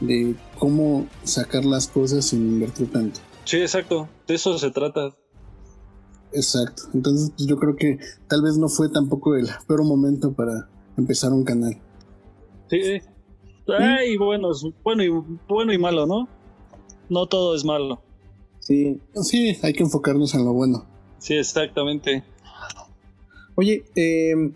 De 0.00 0.34
cómo 0.58 1.06
sacar 1.24 1.64
las 1.64 1.88
cosas 1.88 2.26
sin 2.26 2.40
invertir 2.40 2.92
tanto. 2.92 3.20
Sí, 3.44 3.56
exacto, 3.56 4.08
de 4.26 4.34
eso 4.34 4.58
se 4.58 4.70
trata. 4.70 5.16
Exacto, 6.32 6.82
entonces 6.92 7.32
pues, 7.34 7.48
yo 7.48 7.56
creo 7.56 7.74
que 7.74 7.98
tal 8.28 8.42
vez 8.42 8.58
no 8.58 8.68
fue 8.68 8.90
tampoco 8.90 9.36
el 9.36 9.48
peor 9.66 9.84
momento 9.84 10.32
para 10.32 10.68
empezar 10.98 11.32
un 11.32 11.44
canal. 11.44 11.80
Sí, 12.68 13.00
Ay, 13.76 14.16
bueno, 14.16 14.50
bueno 14.82 15.02
y 15.02 15.08
bueno 15.46 15.72
y 15.72 15.78
malo, 15.78 16.06
¿no? 16.06 16.28
No 17.08 17.26
todo 17.26 17.54
es 17.54 17.64
malo. 17.64 18.02
Sí. 18.68 19.00
Sí, 19.22 19.56
hay 19.62 19.72
que 19.72 19.82
enfocarnos 19.82 20.34
en 20.34 20.44
lo 20.44 20.52
bueno. 20.52 20.84
Sí, 21.16 21.34
exactamente. 21.34 22.22
Oye, 23.54 23.82
eh, 23.96 24.52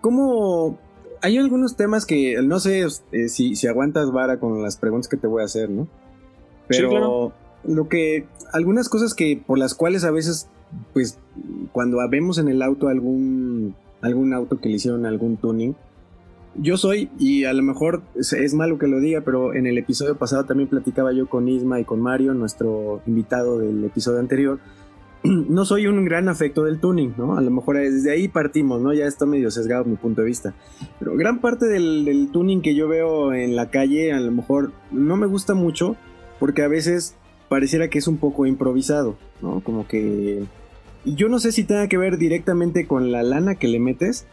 ¿cómo...? 0.00 0.80
Hay 1.22 1.38
algunos 1.38 1.76
temas 1.76 2.06
que 2.06 2.42
no 2.42 2.58
sé 2.58 2.84
eh, 3.12 3.28
si, 3.28 3.54
si, 3.54 3.66
aguantas 3.68 4.10
vara 4.10 4.40
con 4.40 4.60
las 4.62 4.78
preguntas 4.78 5.06
que 5.06 5.16
te 5.16 5.28
voy 5.28 5.42
a 5.42 5.44
hacer, 5.44 5.70
¿no? 5.70 5.86
Pero 6.66 6.88
sí, 6.88 6.96
claro. 6.96 7.32
lo 7.62 7.88
que... 7.88 8.26
Algunas 8.52 8.88
cosas 8.88 9.14
que 9.14 9.40
por 9.46 9.60
las 9.60 9.74
cuales 9.74 10.02
a 10.02 10.10
veces, 10.10 10.48
pues, 10.92 11.20
cuando 11.70 11.98
vemos 12.08 12.38
en 12.38 12.48
el 12.48 12.62
auto 12.62 12.88
algún, 12.88 13.76
algún 14.00 14.34
auto 14.34 14.58
que 14.58 14.70
le 14.70 14.74
hicieron 14.74 15.06
algún 15.06 15.36
tuning, 15.36 15.76
yo 16.54 16.76
soy, 16.76 17.10
y 17.18 17.44
a 17.44 17.52
lo 17.52 17.62
mejor 17.62 18.02
es, 18.16 18.54
malo 18.54 18.78
que 18.78 18.88
lo 18.88 19.00
diga, 19.00 19.20
pero 19.20 19.54
en 19.54 19.66
el 19.66 19.78
episodio 19.78 20.16
pasado 20.16 20.44
también 20.44 20.68
platicaba 20.68 21.12
yo 21.12 21.28
con 21.28 21.48
Isma 21.48 21.80
y 21.80 21.84
con 21.84 22.00
Mario, 22.00 22.34
nuestro 22.34 23.02
invitado 23.06 23.58
del 23.58 23.84
episodio 23.84 24.18
anterior. 24.18 24.58
No 25.22 25.66
soy 25.66 25.86
un 25.86 26.02
gran 26.04 26.28
afecto 26.28 26.64
del 26.64 26.80
tuning, 26.80 27.12
¿no? 27.18 27.36
A 27.36 27.42
lo 27.42 27.50
mejor 27.50 27.76
desde 27.76 28.10
ahí 28.10 28.28
partimos, 28.28 28.80
¿no? 28.80 28.94
Ya 28.94 29.04
está 29.04 29.26
medio 29.26 29.50
sesgado 29.50 29.84
mi 29.84 29.96
punto 29.96 30.22
de 30.22 30.26
vista. 30.26 30.54
Pero 30.98 31.14
gran 31.14 31.40
parte 31.40 31.66
del, 31.66 32.30
tuning 32.32 32.62
que 32.62 32.74
yo 32.74 32.88
veo 32.88 33.34
en 33.34 33.54
la 33.54 33.70
calle, 33.70 34.12
a 34.12 34.20
lo 34.20 34.32
mejor 34.32 34.72
no 34.90 35.16
me 35.16 35.26
gusta 35.26 35.54
mucho, 35.54 35.96
porque 36.38 36.62
a 36.62 36.68
veces 36.68 37.16
pareciera 37.50 37.88
que 37.88 37.98
es 37.98 38.08
un 38.08 38.16
poco 38.16 38.46
improvisado, 38.46 39.16
¿no? 39.42 39.60
Como 39.60 39.86
que. 39.86 40.44
Yo 41.04 41.28
no 41.28 41.38
sé 41.38 41.52
si 41.52 41.64
tenga 41.64 41.88
que 41.88 41.98
ver 41.98 42.16
directamente 42.18 42.86
con 42.86 43.12
la 43.12 43.22
lana 43.22 43.54
que 43.54 43.68
le 43.68 43.78
metes, 43.78 44.26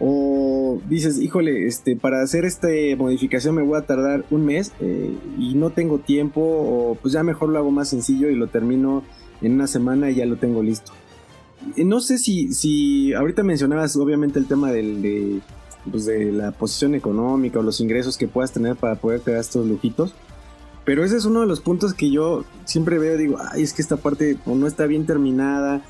o 0.00 0.80
dices, 0.88 1.18
híjole, 1.18 1.66
este, 1.66 1.96
para 1.96 2.22
hacer 2.22 2.44
esta 2.44 2.68
modificación 2.96 3.54
me 3.54 3.62
voy 3.62 3.78
a 3.78 3.86
tardar 3.86 4.24
un 4.30 4.44
mes 4.44 4.72
eh, 4.80 5.16
y 5.38 5.54
no 5.54 5.70
tengo 5.70 5.98
tiempo, 5.98 6.40
o 6.40 6.98
pues 7.00 7.14
ya 7.14 7.22
mejor 7.22 7.48
lo 7.50 7.58
hago 7.58 7.70
más 7.70 7.88
sencillo 7.88 8.28
y 8.28 8.34
lo 8.34 8.48
termino 8.48 9.04
en 9.40 9.52
una 9.52 9.66
semana 9.66 10.10
y 10.10 10.16
ya 10.16 10.26
lo 10.26 10.36
tengo 10.36 10.62
listo. 10.62 10.92
No 11.76 12.00
sé 12.00 12.18
si, 12.18 12.52
si 12.52 13.14
ahorita 13.14 13.42
mencionabas 13.42 13.96
obviamente 13.96 14.38
el 14.38 14.46
tema 14.46 14.70
del, 14.70 15.00
de, 15.00 15.40
pues 15.90 16.04
de 16.04 16.32
la 16.32 16.50
posición 16.50 16.94
económica 16.94 17.58
o 17.58 17.62
los 17.62 17.80
ingresos 17.80 18.18
que 18.18 18.28
puedas 18.28 18.52
tener 18.52 18.76
para 18.76 18.96
poder 18.96 19.20
crear 19.20 19.40
estos 19.40 19.66
lujitos. 19.66 20.14
Pero 20.84 21.02
ese 21.02 21.16
es 21.16 21.24
uno 21.24 21.40
de 21.40 21.46
los 21.46 21.60
puntos 21.60 21.94
que 21.94 22.10
yo 22.10 22.44
siempre 22.66 22.98
veo, 22.98 23.16
digo, 23.16 23.38
ay, 23.52 23.62
es 23.62 23.72
que 23.72 23.80
esta 23.80 23.96
parte 23.96 24.36
o 24.44 24.54
no 24.54 24.66
está 24.66 24.84
bien 24.86 25.06
terminada, 25.06 25.82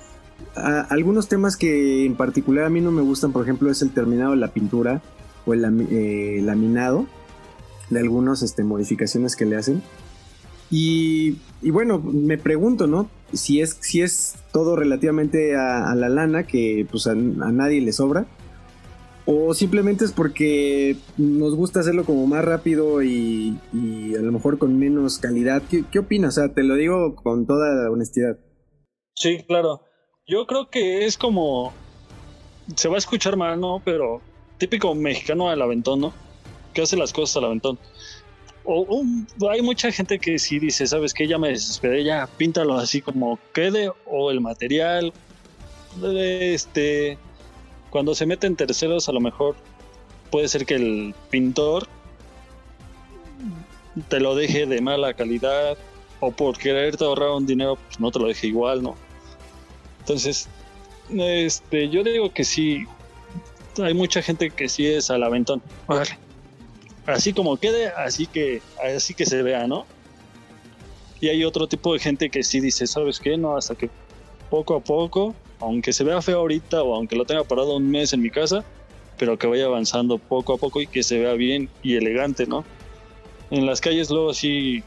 algunos 0.56 1.28
temas 1.28 1.56
que 1.56 2.04
en 2.04 2.16
particular 2.16 2.64
a 2.64 2.70
mí 2.70 2.80
no 2.80 2.92
me 2.92 3.02
gustan, 3.02 3.32
por 3.32 3.42
ejemplo, 3.42 3.70
es 3.70 3.82
el 3.82 3.92
terminado 3.92 4.32
de 4.32 4.36
la 4.38 4.48
pintura 4.48 5.02
o 5.46 5.54
el 5.54 5.64
eh, 5.90 6.40
laminado 6.42 7.06
de 7.90 8.00
algunas 8.00 8.42
este, 8.42 8.64
modificaciones 8.64 9.36
que 9.36 9.44
le 9.44 9.56
hacen. 9.56 9.82
Y, 10.70 11.36
y, 11.62 11.70
bueno, 11.70 11.98
me 11.98 12.38
pregunto, 12.38 12.86
¿no? 12.86 13.08
Si 13.32 13.60
es, 13.60 13.76
si 13.80 14.02
es 14.02 14.36
todo 14.52 14.76
relativamente 14.76 15.56
a, 15.56 15.90
a 15.90 15.94
la 15.94 16.08
lana, 16.08 16.46
que 16.46 16.86
pues 16.90 17.06
a, 17.06 17.12
a, 17.12 17.14
nadie 17.14 17.80
le 17.80 17.92
sobra, 17.92 18.26
o 19.26 19.54
simplemente 19.54 20.04
es 20.04 20.12
porque 20.12 20.96
nos 21.16 21.54
gusta 21.54 21.80
hacerlo 21.80 22.04
como 22.04 22.26
más 22.26 22.44
rápido 22.44 23.02
y, 23.02 23.58
y 23.72 24.14
a 24.14 24.20
lo 24.20 24.32
mejor 24.32 24.58
con 24.58 24.78
menos 24.78 25.18
calidad. 25.18 25.62
¿Qué, 25.70 25.84
¿Qué 25.90 25.98
opinas? 25.98 26.38
O 26.38 26.40
sea, 26.40 26.54
te 26.54 26.62
lo 26.62 26.74
digo 26.74 27.14
con 27.14 27.46
toda 27.46 27.90
honestidad. 27.90 28.38
Sí, 29.14 29.44
claro. 29.46 29.82
Yo 30.26 30.46
creo 30.46 30.70
que 30.70 31.04
es 31.04 31.18
como. 31.18 31.72
Se 32.76 32.88
va 32.88 32.94
a 32.94 32.98
escuchar 32.98 33.36
mal, 33.36 33.60
¿no? 33.60 33.82
Pero 33.84 34.22
típico 34.56 34.94
mexicano 34.94 35.50
al 35.50 35.60
aventón, 35.60 36.00
¿no? 36.00 36.14
Que 36.72 36.80
hace 36.82 36.96
las 36.96 37.12
cosas 37.12 37.36
al 37.36 37.44
aventón. 37.44 37.78
O 38.64 39.04
hay 39.50 39.60
mucha 39.60 39.92
gente 39.92 40.18
que 40.18 40.38
sí 40.38 40.58
dice, 40.58 40.86
¿sabes 40.86 41.12
qué? 41.12 41.28
Ya 41.28 41.36
me 41.36 41.50
desesperé, 41.50 42.02
ya 42.02 42.26
píntalo 42.38 42.78
así 42.78 43.02
como 43.02 43.38
quede, 43.52 43.92
o 44.06 44.30
el 44.30 44.40
material. 44.40 45.12
Este. 46.02 47.18
Cuando 47.90 48.14
se 48.14 48.24
meten 48.24 48.56
terceros, 48.56 49.08
a 49.10 49.12
lo 49.12 49.20
mejor 49.20 49.56
puede 50.30 50.48
ser 50.48 50.64
que 50.64 50.74
el 50.76 51.14
pintor 51.30 51.86
te 54.08 54.18
lo 54.18 54.34
deje 54.34 54.64
de 54.64 54.80
mala 54.80 55.12
calidad, 55.12 55.76
o 56.20 56.32
por 56.32 56.56
quererte 56.56 57.04
ahorrar 57.04 57.30
un 57.30 57.46
dinero, 57.46 57.76
pues 57.76 58.00
no 58.00 58.10
te 58.10 58.18
lo 58.18 58.26
deje 58.26 58.46
igual, 58.46 58.82
¿no? 58.82 58.96
Entonces, 60.04 60.48
este, 61.10 61.88
yo 61.88 62.04
digo 62.04 62.30
que 62.30 62.44
sí, 62.44 62.84
hay 63.82 63.94
mucha 63.94 64.20
gente 64.20 64.50
que 64.50 64.68
sí 64.68 64.86
es 64.86 65.10
al 65.10 65.22
aventón. 65.22 65.62
Así 67.06 67.32
como 67.32 67.56
quede, 67.56 67.88
así 67.88 68.26
que, 68.26 68.60
así 68.82 69.14
que 69.14 69.24
se 69.24 69.42
vea, 69.42 69.66
¿no? 69.66 69.86
Y 71.22 71.28
hay 71.28 71.42
otro 71.42 71.66
tipo 71.66 71.94
de 71.94 72.00
gente 72.00 72.28
que 72.28 72.42
sí 72.42 72.60
dice, 72.60 72.86
¿sabes 72.86 73.18
qué? 73.18 73.38
No, 73.38 73.56
hasta 73.56 73.74
que 73.74 73.88
poco 74.50 74.76
a 74.76 74.80
poco, 74.80 75.34
aunque 75.58 75.94
se 75.94 76.04
vea 76.04 76.20
feo 76.20 76.40
ahorita 76.40 76.82
o 76.82 76.94
aunque 76.94 77.16
lo 77.16 77.24
tenga 77.24 77.44
parado 77.44 77.76
un 77.76 77.90
mes 77.90 78.12
en 78.12 78.20
mi 78.20 78.30
casa, 78.30 78.62
pero 79.16 79.38
que 79.38 79.46
vaya 79.46 79.64
avanzando 79.64 80.18
poco 80.18 80.52
a 80.52 80.58
poco 80.58 80.82
y 80.82 80.86
que 80.86 81.02
se 81.02 81.18
vea 81.18 81.32
bien 81.32 81.70
y 81.82 81.96
elegante, 81.96 82.46
¿no? 82.46 82.62
En 83.50 83.64
las 83.64 83.80
calles 83.80 84.10
luego 84.10 84.34
sí, 84.34 84.82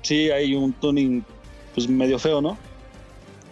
sí 0.00 0.30
hay 0.30 0.54
un 0.54 0.72
tuning 0.72 1.22
pues 1.74 1.86
medio 1.86 2.18
feo, 2.18 2.40
¿no? 2.40 2.56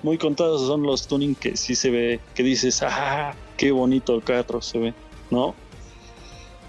Muy 0.02 0.18
contados 0.18 0.66
son 0.66 0.82
los 0.82 1.06
tuning 1.06 1.34
que 1.34 1.56
sí 1.56 1.74
se 1.74 1.90
ve, 1.90 2.20
que 2.34 2.42
dices, 2.42 2.82
ah, 2.82 3.34
qué 3.56 3.70
bonito 3.72 4.14
el 4.14 4.22
carro 4.22 4.60
se 4.62 4.78
ve, 4.78 4.94
¿no? 5.30 5.54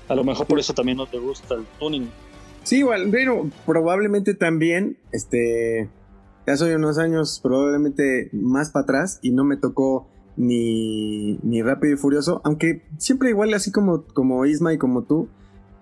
A 0.08 0.16
lo 0.16 0.24
mejor 0.24 0.48
por 0.48 0.60
eso 0.60 0.74
también 0.74 0.98
no 0.98 1.08
te 1.08 1.20
gusta 1.20 1.56
el 1.56 1.66
tuning. 1.80 2.10
Sí, 2.64 2.80
igual, 2.80 3.10
pero 3.12 3.50
probablemente 3.66 4.34
también, 4.34 4.98
este, 5.12 5.90
ya 6.46 6.58
soy 6.58 6.74
unos 6.74 6.98
años 6.98 7.40
probablemente 7.42 8.30
más 8.34 8.72
para 8.72 8.84
atrás 8.84 9.20
y 9.22 9.32
no 9.32 9.44
me 9.44 9.58
tocó 9.58 10.08
ni, 10.36 11.38
ni 11.44 11.62
Rápido 11.62 11.94
y 11.94 11.98
Furioso, 11.98 12.42
aunque 12.44 12.84
siempre 12.98 13.30
igual 13.30 13.54
así 13.54 13.72
como, 13.72 14.04
como 14.06 14.46
Isma 14.46 14.74
y 14.74 14.78
como 14.78 15.04
tú, 15.04 15.30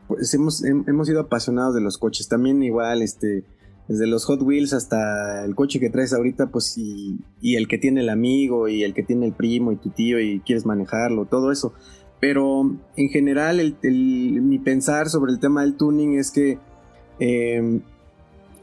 pues 0.08 0.34
hemos, 0.34 0.64
hemos 0.64 1.08
sido 1.08 1.22
apasionados 1.22 1.76
de 1.76 1.82
los 1.82 1.98
coches, 1.98 2.28
también 2.28 2.62
igual, 2.64 3.02
este, 3.02 3.44
desde 3.88 4.08
los 4.08 4.26
Hot 4.26 4.42
Wheels 4.42 4.74
hasta 4.74 5.46
el 5.46 5.56
coche 5.56 5.80
que 5.80 5.90
traes 5.90 6.14
ahorita, 6.14 6.48
pues 6.48 6.78
y, 6.78 7.20
y, 7.42 7.56
el 7.56 7.68
que 7.68 7.78
tiene 7.78 8.02
el 8.02 8.10
amigo 8.10 8.68
y 8.68 8.84
el 8.84 8.94
que 8.94 9.04
tiene 9.04 9.26
el 9.26 9.34
primo 9.34 9.72
y 9.72 9.76
tu 9.76 9.90
tío 9.90 10.20
y 10.20 10.40
quieres 10.40 10.66
manejarlo, 10.66 11.26
todo 11.26 11.52
eso. 11.52 11.74
Pero 12.20 12.72
en 12.96 13.10
general 13.10 13.78
mi 13.84 14.60
pensar 14.60 15.10
sobre 15.10 15.32
el 15.32 15.40
tema 15.40 15.62
del 15.62 15.76
tuning 15.76 16.18
es 16.18 16.32
que 16.32 16.58
eh, 17.20 17.82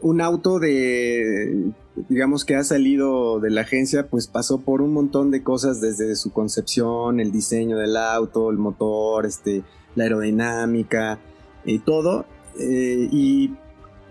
un 0.00 0.21
auto 0.21 0.59
de, 0.59 1.73
digamos 2.09 2.45
que 2.45 2.57
ha 2.57 2.64
salido 2.64 3.41
de 3.41 3.50
la 3.50 3.62
agencia, 3.62 4.09
pues 4.09 4.26
pasó 4.26 4.61
por 4.61 4.83
un 4.83 4.93
montón 4.93 5.31
de 5.31 5.43
cosas 5.43 5.81
desde 5.81 6.17
su 6.17 6.33
concepción, 6.33 7.21
el 7.21 7.31
diseño 7.31 7.76
del 7.76 7.97
auto, 7.97 8.50
el 8.50 8.59
motor, 8.59 9.26
este, 9.26 9.62
la 9.95 10.05
aerodinámica 10.05 11.21
y 11.64 11.79
todo 11.79 12.25
eh, 12.59 13.09
y 13.11 13.52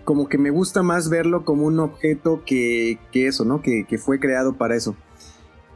como 0.04 0.28
que 0.28 0.38
me 0.38 0.50
gusta 0.50 0.82
más 0.82 1.08
verlo 1.08 1.44
como 1.44 1.66
un 1.66 1.80
objeto 1.80 2.42
que, 2.44 2.98
eso, 3.12 3.44
¿no? 3.44 3.62
Que, 3.62 3.86
fue 3.98 4.18
creado 4.18 4.54
para 4.54 4.76
eso. 4.76 4.96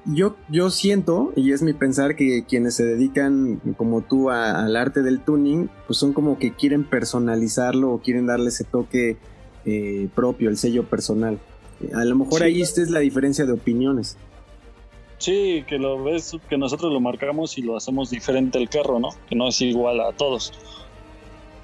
Yo, 0.04 0.36
yo 0.48 0.70
siento, 0.70 1.32
y 1.34 1.52
es 1.52 1.62
mi 1.62 1.72
pensar, 1.72 2.14
que 2.14 2.44
quienes 2.44 2.74
se 2.74 2.84
dedican 2.84 3.60
como 3.76 4.02
tú 4.02 4.30
al 4.30 4.76
arte 4.76 5.02
del 5.02 5.20
tuning, 5.20 5.68
pues 5.86 5.98
son 5.98 6.12
como 6.12 6.38
que 6.38 6.52
quieren 6.52 6.84
personalizarlo 6.84 7.90
o 7.92 8.00
quieren 8.00 8.26
darle 8.26 8.48
ese 8.48 8.64
toque 8.64 9.16
eh, 9.64 10.08
propio, 10.14 10.48
el 10.48 10.56
sello 10.56 10.84
personal. 10.84 11.40
A 11.94 12.04
lo 12.04 12.16
mejor 12.16 12.42
ahí 12.42 12.62
esta 12.62 12.82
es 12.82 12.90
la 12.90 13.00
diferencia 13.00 13.44
de 13.46 13.52
opiniones. 13.52 14.16
Sí, 15.18 15.64
que 15.66 15.78
lo 15.78 16.02
ves, 16.02 16.36
que 16.48 16.58
nosotros 16.58 16.92
lo 16.92 17.00
marcamos 17.00 17.56
y 17.58 17.62
lo 17.62 17.76
hacemos 17.76 18.10
diferente 18.10 18.58
el 18.58 18.68
carro, 18.68 19.00
¿no? 19.00 19.08
Que 19.28 19.34
no 19.34 19.48
es 19.48 19.60
igual 19.60 20.00
a 20.00 20.12
todos. 20.12 20.52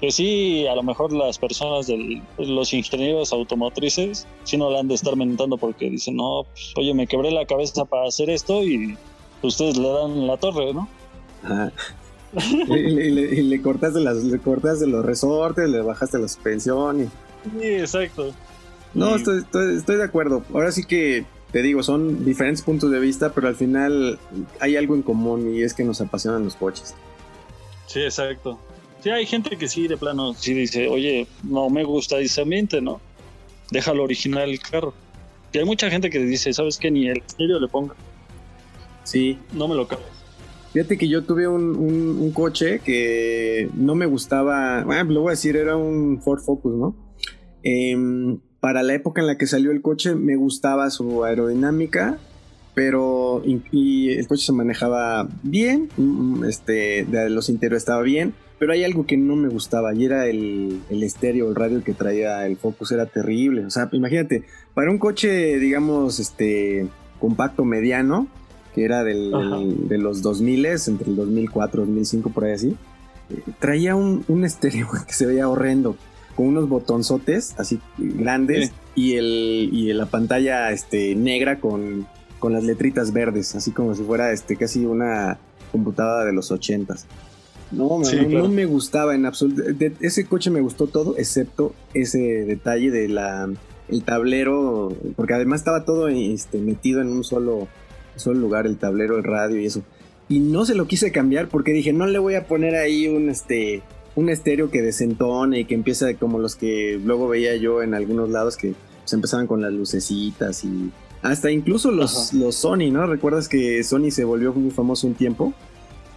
Que 0.03 0.11
sí, 0.11 0.67
a 0.67 0.75
lo 0.75 0.83
mejor 0.83 1.13
las 1.13 1.39
personas, 1.39 1.87
de 1.87 2.21
los 2.37 2.73
ingenieros 2.73 3.31
automotrices, 3.31 4.27
sí 4.43 4.57
no 4.57 4.69
la 4.69 4.81
han 4.81 4.89
de 4.89 4.95
estar 4.95 5.15
mentando 5.15 5.57
porque 5.57 5.89
dicen, 5.89 6.17
no, 6.17 6.45
pues, 6.51 6.73
oye, 6.75 6.93
me 6.93 7.07
quebré 7.07 7.31
la 7.31 7.45
cabeza 7.45 7.85
para 7.85 8.09
hacer 8.09 8.29
esto 8.29 8.65
y 8.65 8.97
ustedes 9.43 9.77
le 9.77 9.87
dan 9.87 10.27
la 10.27 10.35
torre, 10.35 10.73
¿no? 10.73 10.89
y, 12.75 13.43
le, 13.43 13.61
cortaste 13.61 14.01
las, 14.01 14.17
le 14.17 14.39
cortaste 14.39 14.87
los 14.87 15.05
resortes, 15.05 15.69
le 15.69 15.79
bajaste 15.79 16.19
la 16.19 16.27
suspensión 16.27 17.03
y... 17.03 17.05
Sí, 17.61 17.67
exacto. 17.67 18.33
No, 18.93 19.15
estoy, 19.15 19.45
estoy, 19.77 19.95
de 19.95 20.03
acuerdo. 20.03 20.43
Ahora 20.53 20.73
sí 20.73 20.83
que 20.83 21.23
te 21.53 21.61
digo, 21.61 21.81
son 21.81 22.25
diferentes 22.25 22.61
puntos 22.61 22.91
de 22.91 22.99
vista, 22.99 23.31
pero 23.31 23.47
al 23.47 23.55
final 23.55 24.19
hay 24.59 24.75
algo 24.75 24.95
en 24.95 25.01
común 25.01 25.55
y 25.55 25.61
es 25.61 25.73
que 25.73 25.85
nos 25.85 26.01
apasionan 26.01 26.43
los 26.43 26.55
coches. 26.57 26.93
Sí, 27.87 28.01
exacto. 28.01 28.59
Sí, 29.03 29.09
hay 29.09 29.25
gente 29.25 29.57
que 29.57 29.67
sí, 29.67 29.89
de 29.89 29.97
plano, 29.97 30.33
sí 30.33 30.53
dice, 30.53 30.87
oye, 30.87 31.27
no 31.43 31.69
me 31.69 31.83
gusta 31.83 32.19
ese 32.19 32.41
ambiente, 32.41 32.79
¿no? 32.81 33.01
Déjalo 33.69 34.01
original 34.01 34.49
el 34.49 34.61
carro. 34.61 34.93
Y 35.51 35.57
hay 35.57 35.65
mucha 35.65 35.89
gente 35.89 36.09
que 36.09 36.19
dice, 36.19 36.53
¿sabes 36.53 36.77
qué? 36.77 36.89
Ni 36.89 37.09
el 37.09 37.17
estéreo 37.17 37.59
le 37.59 37.67
ponga. 37.67 37.95
Sí. 39.03 39.37
No 39.51 39.67
me 39.67 39.75
lo 39.75 39.89
cabe. 39.89 40.03
Fíjate 40.71 40.97
que 40.97 41.09
yo 41.09 41.25
tuve 41.25 41.49
un, 41.49 42.31
coche 42.31 42.79
que 42.79 43.69
no 43.73 43.93
me 43.93 44.05
gustaba, 44.05 44.85
bueno, 44.85 45.11
lo 45.11 45.21
voy 45.23 45.31
a 45.31 45.31
decir, 45.31 45.57
era 45.57 45.75
un 45.75 46.21
Ford 46.21 46.39
Focus, 46.39 46.73
¿no? 46.73 46.95
Eh, 47.61 48.37
para 48.61 48.83
la 48.83 48.93
época 48.93 49.19
en 49.19 49.27
la 49.27 49.37
que 49.37 49.47
salió 49.47 49.71
el 49.71 49.81
coche 49.81 50.15
me 50.15 50.37
gustaba 50.37 50.89
su 50.89 51.25
aerodinámica, 51.25 52.19
pero 52.73 53.43
y, 53.45 54.09
el 54.09 54.27
coche 54.27 54.45
se 54.45 54.51
manejaba 54.51 55.27
bien, 55.43 55.89
mm, 55.97 56.45
este, 56.45 57.05
de 57.05 57.29
los 57.29 57.49
interiores 57.49 57.83
estaba 57.83 58.01
bien, 58.01 58.33
pero 58.59 58.73
hay 58.73 58.83
algo 58.83 59.05
que 59.05 59.17
no 59.17 59.35
me 59.35 59.49
gustaba 59.49 59.93
y 59.93 60.05
era 60.05 60.27
el, 60.27 60.81
estéreo, 60.89 61.49
el 61.49 61.55
radio 61.55 61.83
que 61.83 61.93
traía 61.93 62.45
el 62.45 62.57
Focus 62.57 62.91
era 62.91 63.05
terrible. 63.05 63.65
O 63.65 63.69
sea, 63.69 63.89
imagínate, 63.91 64.43
para 64.73 64.89
un 64.89 64.97
coche, 64.97 65.59
digamos, 65.59 66.19
este, 66.19 66.87
compacto 67.19 67.65
mediano, 67.65 68.27
que 68.73 68.85
era 68.85 69.03
del, 69.03 69.31
de 69.87 69.97
los 69.97 70.21
2000, 70.21 70.65
entre 70.65 71.09
el 71.09 71.15
2004 71.15 71.83
y 71.83 71.85
2005, 71.85 72.29
por 72.29 72.45
ahí 72.45 72.53
así, 72.53 72.75
eh, 73.29 73.41
traía 73.59 73.95
un, 73.95 74.23
un 74.27 74.45
estéreo 74.45 74.87
que 75.07 75.13
se 75.13 75.25
veía 75.25 75.47
horrendo 75.47 75.95
con 76.35 76.47
unos 76.47 76.67
botonzotes 76.67 77.53
así 77.59 77.79
grandes 77.97 78.71
y, 78.95 79.15
el, 79.15 79.69
y 79.71 79.93
la 79.93 80.07
pantalla 80.07 80.71
este, 80.71 81.15
negra 81.15 81.59
con, 81.59 82.07
con 82.43 82.51
las 82.51 82.65
letritas 82.65 83.13
verdes, 83.13 83.55
así 83.55 83.71
como 83.71 83.95
si 83.95 84.03
fuera 84.03 84.33
este, 84.33 84.57
casi 84.57 84.85
una 84.85 85.39
computadora 85.71 86.25
de 86.25 86.33
los 86.33 86.51
ochentas. 86.51 87.05
No, 87.71 88.01
no, 88.27 88.49
me 88.49 88.65
gustaba 88.65 89.15
en 89.15 89.25
absoluto. 89.25 89.63
ese 90.01 90.25
coche 90.25 90.51
me 90.51 90.59
gustó 90.59 90.87
todo, 90.87 91.15
excepto 91.17 91.73
ese 91.93 92.19
detalle 92.19 92.91
de 92.91 93.07
la 93.07 93.49
el 93.87 94.03
tablero, 94.03 94.93
porque 95.15 95.35
además 95.35 95.61
estaba 95.61 95.85
todo 95.85 96.09
este, 96.09 96.57
metido 96.57 96.99
en 96.99 97.13
un 97.13 97.23
solo, 97.23 97.69
solo 98.17 98.41
lugar, 98.41 98.67
el 98.67 98.75
tablero, 98.75 99.15
el 99.15 99.23
radio 99.23 99.61
y 99.61 99.65
eso. 99.65 99.81
Y 100.27 100.41
no 100.41 100.65
se 100.65 100.75
lo 100.75 100.85
quise 100.85 101.13
cambiar 101.13 101.47
porque 101.47 101.71
dije, 101.71 101.93
no 101.93 102.07
le 102.07 102.19
voy 102.19 102.35
a 102.35 102.45
poner 102.45 102.75
ahí 102.75 103.07
un 103.07 103.29
este 103.29 103.83
un 104.15 104.27
estéreo 104.27 104.69
que 104.69 104.81
desentone 104.81 105.61
y 105.61 105.65
que 105.65 105.75
empieza 105.75 106.13
como 106.15 106.39
los 106.39 106.57
que 106.57 106.99
luego 107.01 107.29
veía 107.29 107.55
yo 107.55 107.81
en 107.81 107.93
algunos 107.93 108.29
lados 108.29 108.57
que 108.57 108.73
se 109.05 109.15
empezaban 109.15 109.47
con 109.47 109.61
las 109.61 109.71
lucecitas 109.71 110.65
y 110.65 110.91
hasta 111.23 111.49
incluso 111.49 111.91
los, 111.91 112.33
los 112.33 112.55
Sony, 112.55 112.91
¿no? 112.91 113.07
¿Recuerdas 113.07 113.47
que 113.49 113.83
Sony 113.83 114.11
se 114.11 114.23
volvió 114.23 114.53
muy 114.53 114.71
famoso 114.71 115.07
un 115.07 115.15
tiempo? 115.15 115.53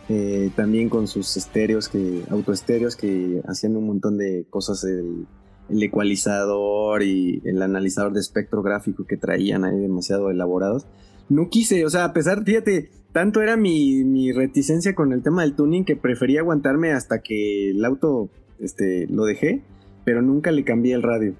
Eh, 0.09 0.51
también 0.55 0.89
con 0.89 1.09
sus 1.09 1.37
estéreos, 1.37 1.89
que, 1.89 2.23
autoestéreos 2.31 2.95
que 2.97 3.41
hacían 3.49 3.77
un 3.77 3.87
montón 3.87 4.19
de 4.19 4.47
cosas, 4.51 4.85
el, 4.85 5.27
el 5.69 5.83
ecualizador 5.83 7.03
y 7.03 7.41
el 7.45 7.63
analizador 7.63 8.13
de 8.13 8.21
espectro 8.21 8.63
gráfico 8.63 9.07
que 9.07 9.17
traían 9.17 9.65
ahí 9.65 9.79
demasiado 9.79 10.31
elaborados. 10.31 10.87
No 11.29 11.49
quise, 11.49 11.85
o 11.85 11.91
sea, 11.91 12.05
a 12.05 12.13
pesar, 12.13 12.45
fíjate, 12.45 12.91
tanto 13.13 13.43
era 13.43 13.57
mi, 13.57 14.33
reticencia 14.33 14.95
con 14.95 15.13
el 15.13 15.23
tema 15.23 15.43
del 15.43 15.55
tuning 15.55 15.85
que 15.85 15.97
prefería 15.97 16.41
aguantarme 16.41 16.93
hasta 16.93 17.21
que 17.21 17.71
el 17.71 17.85
auto 17.85 18.29
este, 18.61 19.07
lo 19.09 19.25
dejé, 19.25 19.63
pero 20.05 20.23
nunca 20.23 20.53
le 20.53 20.65
cambié 20.65 20.95
el 20.95 21.03
radio. 21.03 21.35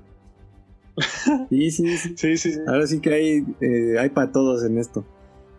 Sí, 1.51 1.71
sí, 1.71 1.97
sí. 2.17 2.37
sí, 2.37 2.53
Ahora 2.67 2.87
sí 2.87 3.01
que 3.01 3.13
hay, 3.13 3.45
eh, 3.61 3.97
hay 3.99 4.09
para 4.11 4.33
todos 4.33 4.65
en 4.65 4.79
esto. 4.79 5.05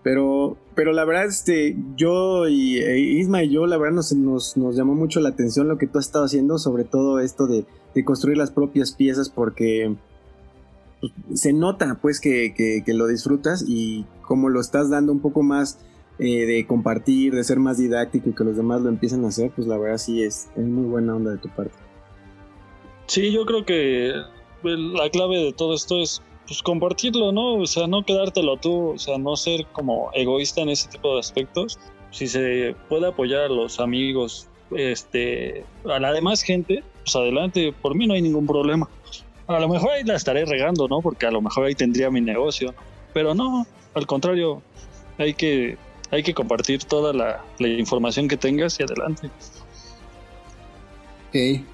Pero, 0.03 0.57
pero 0.73 0.93
la 0.93 1.03
verdad, 1.05 1.25
este, 1.25 1.75
yo 1.95 2.47
y 2.47 2.77
e 2.77 2.97
Isma 2.97 3.43
y 3.43 3.49
yo, 3.49 3.67
la 3.67 3.77
verdad, 3.77 4.01
nos, 4.15 4.55
nos, 4.55 4.75
llamó 4.75 4.95
mucho 4.95 5.19
la 5.19 5.29
atención 5.29 5.67
lo 5.67 5.77
que 5.77 5.87
tú 5.87 5.99
has 5.99 6.05
estado 6.05 6.25
haciendo, 6.25 6.57
sobre 6.59 6.85
todo 6.85 7.19
esto 7.19 7.45
de, 7.47 7.65
construir 8.05 8.37
las 8.37 8.51
propias 8.51 8.93
piezas, 8.93 9.29
porque 9.29 9.95
pues, 11.01 11.11
se 11.33 11.51
nota 11.51 11.97
pues 12.01 12.19
que, 12.21 12.53
que, 12.55 12.93
lo 12.93 13.07
disfrutas 13.07 13.65
y 13.67 14.05
como 14.21 14.49
lo 14.49 14.61
estás 14.61 14.89
dando 14.89 15.11
un 15.11 15.19
poco 15.19 15.41
más 15.41 15.79
eh, 16.19 16.45
de 16.45 16.65
compartir, 16.67 17.33
de 17.33 17.43
ser 17.43 17.59
más 17.59 17.77
didáctico 17.77 18.29
y 18.29 18.33
que 18.33 18.43
los 18.43 18.55
demás 18.55 18.81
lo 18.81 18.89
empiecen 18.89 19.25
a 19.25 19.29
hacer, 19.29 19.51
pues 19.55 19.67
la 19.67 19.77
verdad 19.77 19.97
sí 19.97 20.23
es, 20.23 20.47
es 20.55 20.65
muy 20.65 20.85
buena 20.85 21.15
onda 21.15 21.31
de 21.31 21.37
tu 21.37 21.49
parte. 21.49 21.75
Sí, 23.07 23.31
yo 23.31 23.45
creo 23.45 23.65
que 23.65 24.13
la 24.63 25.09
clave 25.09 25.37
de 25.37 25.53
todo 25.53 25.73
esto 25.73 26.01
es 26.01 26.21
pues 26.47 26.63
compartirlo, 26.63 27.31
¿no? 27.31 27.55
O 27.55 27.67
sea, 27.67 27.87
no 27.87 28.03
quedártelo 28.03 28.57
tú, 28.57 28.91
o 28.91 28.97
sea, 28.97 29.17
no 29.17 29.35
ser 29.35 29.65
como 29.73 30.09
egoísta 30.13 30.61
en 30.61 30.69
ese 30.69 30.89
tipo 30.89 31.13
de 31.13 31.19
aspectos. 31.19 31.77
Si 32.11 32.27
se 32.27 32.75
puede 32.87 33.07
apoyar 33.07 33.41
a 33.41 33.49
los 33.49 33.79
amigos, 33.81 34.47
este, 34.71 35.65
a 35.85 35.99
la 35.99 36.13
demás 36.13 36.41
gente, 36.41 36.83
pues 37.03 37.15
adelante, 37.15 37.73
por 37.81 37.95
mí 37.95 38.07
no 38.07 38.13
hay 38.13 38.21
ningún 38.21 38.47
problema. 38.47 38.89
A 39.47 39.59
lo 39.59 39.67
mejor 39.67 39.91
ahí 39.91 40.03
la 40.03 40.15
estaré 40.15 40.45
regando, 40.45 40.87
¿no? 40.87 41.01
Porque 41.01 41.25
a 41.25 41.31
lo 41.31 41.41
mejor 41.41 41.65
ahí 41.65 41.75
tendría 41.75 42.09
mi 42.09 42.21
negocio, 42.21 42.73
pero 43.13 43.35
no, 43.35 43.65
al 43.93 44.07
contrario, 44.07 44.61
hay 45.17 45.33
que 45.33 45.77
hay 46.11 46.23
que 46.23 46.33
compartir 46.33 46.83
toda 46.85 47.13
la, 47.13 47.43
información 47.59 48.27
que 48.27 48.37
tengas 48.37 48.79
y 48.79 48.83
adelante. 48.83 49.29
Ok. 51.27 51.65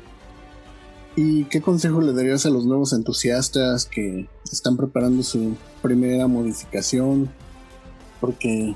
¿Y 1.16 1.46
qué 1.46 1.62
consejo 1.62 2.02
le 2.02 2.14
darías 2.14 2.46
a 2.46 2.50
los 2.50 2.66
nuevos 2.66 2.92
entusiastas 2.92 3.86
que 3.86 4.28
están 4.52 4.78
preparando 4.78 5.22
su 5.22 5.56
primera 5.82 6.28
modificación? 6.28 7.30
Porque 8.20 8.76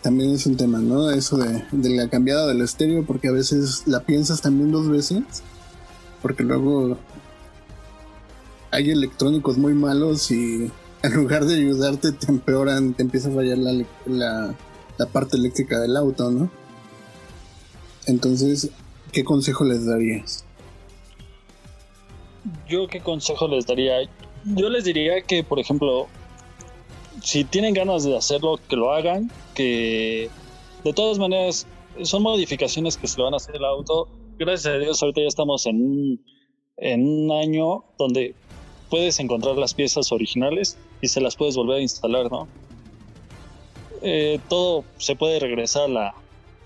también 0.00 0.30
es 0.30 0.46
un 0.46 0.56
tema, 0.56 0.78
¿no? 0.78 1.10
Eso 1.10 1.38
de, 1.38 1.64
de 1.72 1.90
la 1.90 2.08
cambiada 2.08 2.46
del 2.46 2.60
estéreo, 2.60 3.04
porque 3.04 3.28
a 3.28 3.32
veces 3.32 3.82
la 3.86 4.00
piensas 4.00 4.40
también 4.40 4.70
dos 4.70 4.88
veces, 4.88 5.22
porque 6.20 6.44
luego 6.44 6.98
hay 8.70 8.90
electrónicos 8.90 9.58
muy 9.58 9.74
malos 9.74 10.30
y 10.30 10.70
en 11.02 11.14
lugar 11.14 11.46
de 11.46 11.56
ayudarte 11.56 12.12
te 12.12 12.26
empeoran, 12.30 12.94
te 12.94 13.02
empieza 13.02 13.28
a 13.28 13.34
fallar 13.34 13.58
la, 13.58 13.84
la, 14.06 14.54
la 14.98 15.06
parte 15.06 15.36
eléctrica 15.36 15.80
del 15.80 15.96
auto, 15.96 16.30
¿no? 16.30 16.48
Entonces, 18.06 18.70
¿qué 19.10 19.24
consejo 19.24 19.64
les 19.64 19.84
darías? 19.84 20.44
Yo 22.68 22.86
qué 22.88 23.00
consejo 23.00 23.48
les 23.48 23.66
daría? 23.66 24.02
Yo 24.44 24.68
les 24.68 24.84
diría 24.84 25.20
que, 25.22 25.44
por 25.44 25.60
ejemplo, 25.60 26.08
si 27.22 27.44
tienen 27.44 27.74
ganas 27.74 28.04
de 28.04 28.16
hacerlo, 28.16 28.58
que 28.68 28.76
lo 28.76 28.92
hagan, 28.92 29.30
que 29.54 30.28
de 30.84 30.92
todas 30.92 31.18
maneras 31.18 31.66
son 32.02 32.22
modificaciones 32.22 32.96
que 32.96 33.06
se 33.06 33.18
le 33.18 33.24
van 33.24 33.34
a 33.34 33.36
hacer 33.36 33.56
al 33.56 33.64
auto. 33.64 34.08
Gracias 34.38 34.74
a 34.74 34.78
Dios 34.78 35.02
ahorita 35.02 35.20
ya 35.20 35.28
estamos 35.28 35.66
en 35.66 35.76
un, 35.76 36.24
en 36.78 37.06
un 37.06 37.32
año 37.32 37.84
donde 37.98 38.34
puedes 38.90 39.20
encontrar 39.20 39.56
las 39.56 39.74
piezas 39.74 40.10
originales 40.10 40.76
y 41.00 41.08
se 41.08 41.20
las 41.20 41.36
puedes 41.36 41.56
volver 41.56 41.78
a 41.78 41.82
instalar, 41.82 42.30
¿no? 42.30 42.48
Eh, 44.02 44.40
todo 44.48 44.84
se 44.98 45.14
puede 45.14 45.38
regresar 45.38 45.84
a 45.84 45.88
la, 45.88 46.14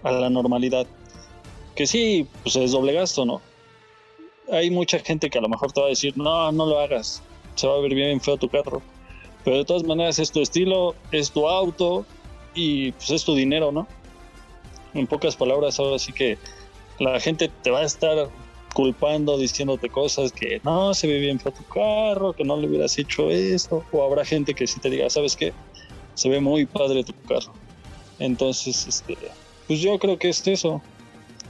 a 0.03 0.11
la 0.11 0.31
normalidad. 0.31 0.87
Que 1.75 1.87
sí, 1.87 2.27
pues 2.43 2.57
es 2.57 2.73
doble 2.73 2.95
gasto, 2.95 3.27
¿no? 3.27 3.43
Hay 4.50 4.70
mucha 4.70 4.98
gente 4.98 5.28
que 5.30 5.38
a 5.38 5.40
lo 5.40 5.48
mejor 5.48 5.72
te 5.72 5.80
va 5.80 5.87
a 5.87 5.90
decir, 5.90 6.16
no, 6.16 6.52
no 6.52 6.66
lo 6.66 6.78
hagas, 6.80 7.22
se 7.54 7.66
va 7.66 7.74
a 7.76 7.80
ver 7.80 7.94
bien 7.94 8.20
feo 8.20 8.37
tu 8.37 8.48
carro. 8.48 8.82
Pero 9.44 9.59
de 9.59 9.64
todas 9.64 9.85
maneras 9.85 10.18
es 10.18 10.30
tu 10.30 10.40
estilo, 10.40 10.94
es 11.12 11.30
tu 11.30 11.48
auto 11.48 12.04
y 12.54 12.92
pues 12.92 13.11
es 13.11 13.24
tu 13.24 13.35
dinero, 13.35 13.72
¿no? 13.72 13.87
En 14.94 15.06
pocas 15.06 15.37
palabras, 15.37 15.78
ahora 15.78 15.98
sí 15.98 16.12
que 16.12 16.38
la 16.98 17.20
gente 17.20 17.50
te 17.62 17.70
va 17.70 17.80
a 17.80 17.85
estar 17.85 18.28
culpando, 18.74 19.38
diciéndote 19.38 19.88
cosas 19.88 20.32
que 20.32 20.61
no 20.62 20.92
se 20.94 21.06
ve 21.06 21.18
bien 21.18 21.38
para 21.38 21.56
tu 21.56 21.64
carro, 21.64 22.32
que 22.32 22.44
no 22.44 22.56
le 22.56 22.66
hubieras 22.66 22.98
hecho 22.98 23.30
esto, 23.30 23.85
o 23.90 24.04
habrá 24.04 24.24
gente 24.24 24.54
que 24.54 24.66
sí 24.66 24.80
te 24.80 24.90
diga, 24.90 25.09
¿sabes 25.09 25.35
qué? 25.35 25.52
Se 26.14 26.28
ve 26.28 26.40
muy 26.40 26.66
padre 26.66 27.02
tu 27.04 27.14
carro. 27.26 27.52
Entonces, 28.18 28.87
este, 28.87 29.16
pues 29.66 29.80
yo 29.80 29.98
creo 29.98 30.18
que 30.18 30.28
es 30.28 30.46
eso, 30.46 30.82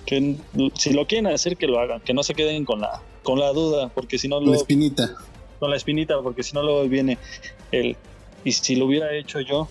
que 0.07 0.37
si 0.75 0.93
lo 0.93 1.07
quieren 1.07 1.27
hacer 1.27 1.57
que 1.57 1.67
lo 1.67 1.79
hagan, 1.79 2.01
que 2.01 2.15
no 2.15 2.23
se 2.23 2.35
queden 2.35 2.65
con 2.65 2.81
la 2.81 3.03
con 3.23 3.41
la 3.41 3.53
duda, 3.53 3.89
porque 3.89 4.19
si 4.19 4.29
no 4.29 4.41
lo 4.41 4.53
la 4.53 4.57
espinita. 4.57 5.17
Con 5.59 5.71
la 5.71 5.77
espinita, 5.77 6.21
porque 6.23 6.43
si 6.43 6.55
no 6.55 6.63
luego 6.63 6.89
viene 6.89 7.19
el 7.73 7.97
y 8.45 8.53
si 8.53 8.77
lo 8.77 8.87
hubiera 8.87 9.13
hecho 9.15 9.41
yo, 9.41 9.69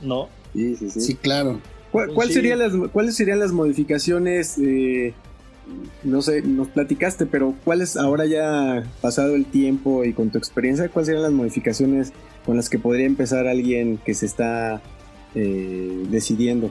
no. 0.00 0.28
Sí, 0.54 0.76
sí, 0.76 0.90
sí. 0.90 1.00
Sí, 1.00 1.14
claro. 1.14 1.60
¿Cuál, 1.92 2.10
pues 2.14 2.32
serían 2.32 2.58
las, 2.58 2.72
¿Cuáles 2.92 3.14
serían 3.14 3.38
las 3.38 3.52
modificaciones? 3.52 4.58
Eh, 4.58 5.12
no 6.02 6.22
sé, 6.22 6.42
nos 6.42 6.68
platicaste, 6.68 7.26
pero 7.26 7.54
¿cuáles 7.64 7.96
ahora 7.96 8.24
ya 8.24 8.84
pasado 9.00 9.34
el 9.34 9.44
tiempo 9.44 10.04
y 10.04 10.12
con 10.12 10.30
tu 10.30 10.38
experiencia, 10.38 10.88
cuáles 10.88 11.06
serían 11.06 11.24
las 11.24 11.32
modificaciones 11.32 12.12
con 12.44 12.56
las 12.56 12.70
que 12.70 12.78
podría 12.78 13.06
empezar 13.06 13.46
alguien 13.46 13.98
que 13.98 14.14
se 14.14 14.26
está 14.26 14.80
eh, 15.34 16.04
decidiendo? 16.08 16.70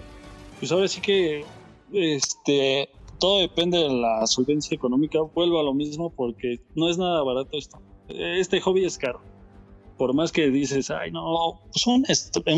Pues 0.60 0.72
ahora 0.72 0.88
sí 0.88 1.02
que 1.02 1.44
este 1.92 2.90
todo 3.20 3.40
depende 3.40 3.78
de 3.78 3.90
la 3.90 4.26
solvencia 4.28 4.76
económica. 4.76 5.20
Vuelvo 5.22 5.60
a 5.60 5.64
lo 5.64 5.74
mismo 5.74 6.10
porque 6.10 6.60
no 6.76 6.90
es 6.90 6.98
nada 6.98 7.24
barato 7.24 7.58
esto. 7.58 7.80
Este 8.08 8.62
hobby 8.62 8.86
es 8.86 8.98
caro. 8.98 9.22
Por 9.98 10.14
más 10.14 10.32
que 10.32 10.50
dices, 10.50 10.92
ay, 10.92 11.12
no, 11.12 11.62
pues 11.72 11.88
un, 11.88 12.06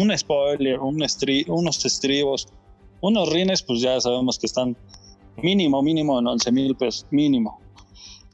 un 0.02 0.18
spoiler, 0.18 0.80
un 0.80 1.04
unos 1.48 1.86
estribos, 1.86 2.48
unos 3.02 3.30
rines, 3.32 3.62
pues 3.62 3.82
ya 3.82 4.00
sabemos 4.02 4.40
que 4.40 4.48
están 4.48 4.76
mínimo, 5.42 5.82
mínimo 5.84 6.20
en 6.20 6.28
11 6.28 6.52
mil 6.52 6.76
pesos, 6.76 7.06
mínimo. 7.12 7.60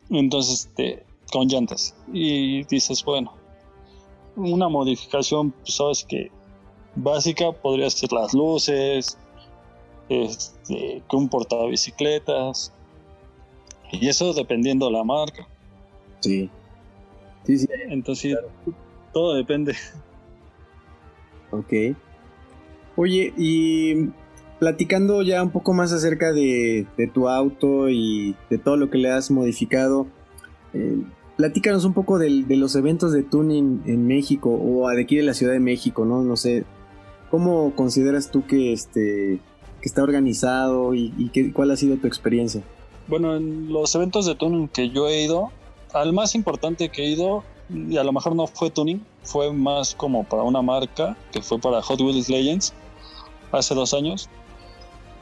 Entonces, 0.10 0.68
este, 0.68 1.06
con 1.32 1.48
llantas. 1.48 1.96
Y 2.14 2.64
dices, 2.66 3.04
bueno, 3.04 3.34
una 4.36 4.70
modificación, 4.70 5.52
pues 5.52 5.76
sabes 5.76 6.06
que 6.08 6.32
básica 6.96 7.52
podría 7.52 7.90
ser 7.90 8.12
las 8.12 8.34
luces, 8.34 9.18
este, 10.22 11.04
que 11.10 11.16
un 11.16 11.30
portabicicletas. 11.30 12.74
Y 13.92 14.08
eso 14.08 14.34
dependiendo 14.34 14.88
de 14.88 14.94
la 14.94 15.04
marca. 15.04 15.48
Sí. 16.20 16.50
Sí, 17.46 17.58
sí. 17.58 17.68
Entonces, 17.90 18.38
todo 19.12 19.36
depende. 19.36 19.76
Ok. 21.52 21.96
Oye, 22.96 23.34
y 23.38 24.10
platicando 24.60 25.22
ya 25.24 25.44
un 25.44 25.52
poco 25.52 25.74
más 25.74 25.92
acerca 25.92 26.32
de, 26.32 26.88
tu 27.14 27.28
auto 27.28 27.90
y 27.90 28.36
de 28.50 28.58
todo 28.58 28.78
lo 28.78 28.90
que 28.90 28.98
le 28.98 29.12
has 29.12 29.30
modificado, 29.30 30.08
eh, 30.74 30.98
platícanos 31.38 31.86
un 31.86 31.94
poco 31.94 32.18
de, 32.18 32.30
los 32.48 32.76
eventos 32.76 33.12
de 33.12 33.24
tuning 33.24 33.84
en 33.86 34.08
México 34.08 34.50
o 34.52 34.88
de 34.90 35.02
aquí 35.02 35.18
de 35.18 35.24
la 35.24 35.34
Ciudad 35.34 35.54
de 35.54 35.60
México, 35.60 36.06
¿no? 36.06 36.24
No 36.24 36.38
sé, 36.38 36.66
¿cómo 37.30 37.76
consideras 37.76 38.32
tú 38.32 38.46
que 38.46 38.74
este 38.74 39.40
que 39.84 39.90
está 39.90 40.02
organizado 40.02 40.96
y, 40.96 41.12
cuál 41.54 41.70
ha 41.72 41.76
sido 41.76 41.98
tu 41.98 42.08
experiencia? 42.08 42.64
Bueno, 43.10 43.36
en 43.36 43.68
los 43.72 43.94
eventos 43.94 44.26
de 44.26 44.34
tuning 44.34 44.70
que 44.70 44.90
yo 44.90 45.10
he 45.10 45.24
ido, 45.24 45.52
al 45.92 46.14
más 46.14 46.36
importante 46.36 46.88
que 46.88 47.04
he 47.04 47.10
ido, 47.10 47.44
y 47.70 47.98
a 47.98 48.04
lo 48.06 48.14
mejor 48.14 48.34
no 48.34 48.48
fue 48.48 48.70
tuning, 48.70 49.06
fue 49.24 49.52
más 49.52 49.94
como 49.94 50.24
para 50.24 50.44
una 50.44 50.62
marca, 50.62 51.18
que 51.34 51.42
fue 51.42 51.60
para 51.60 51.82
Hot 51.82 52.00
Wheels 52.00 52.30
Legends, 52.30 52.74
hace 53.52 53.76
dos 53.76 53.94
años. 53.94 54.30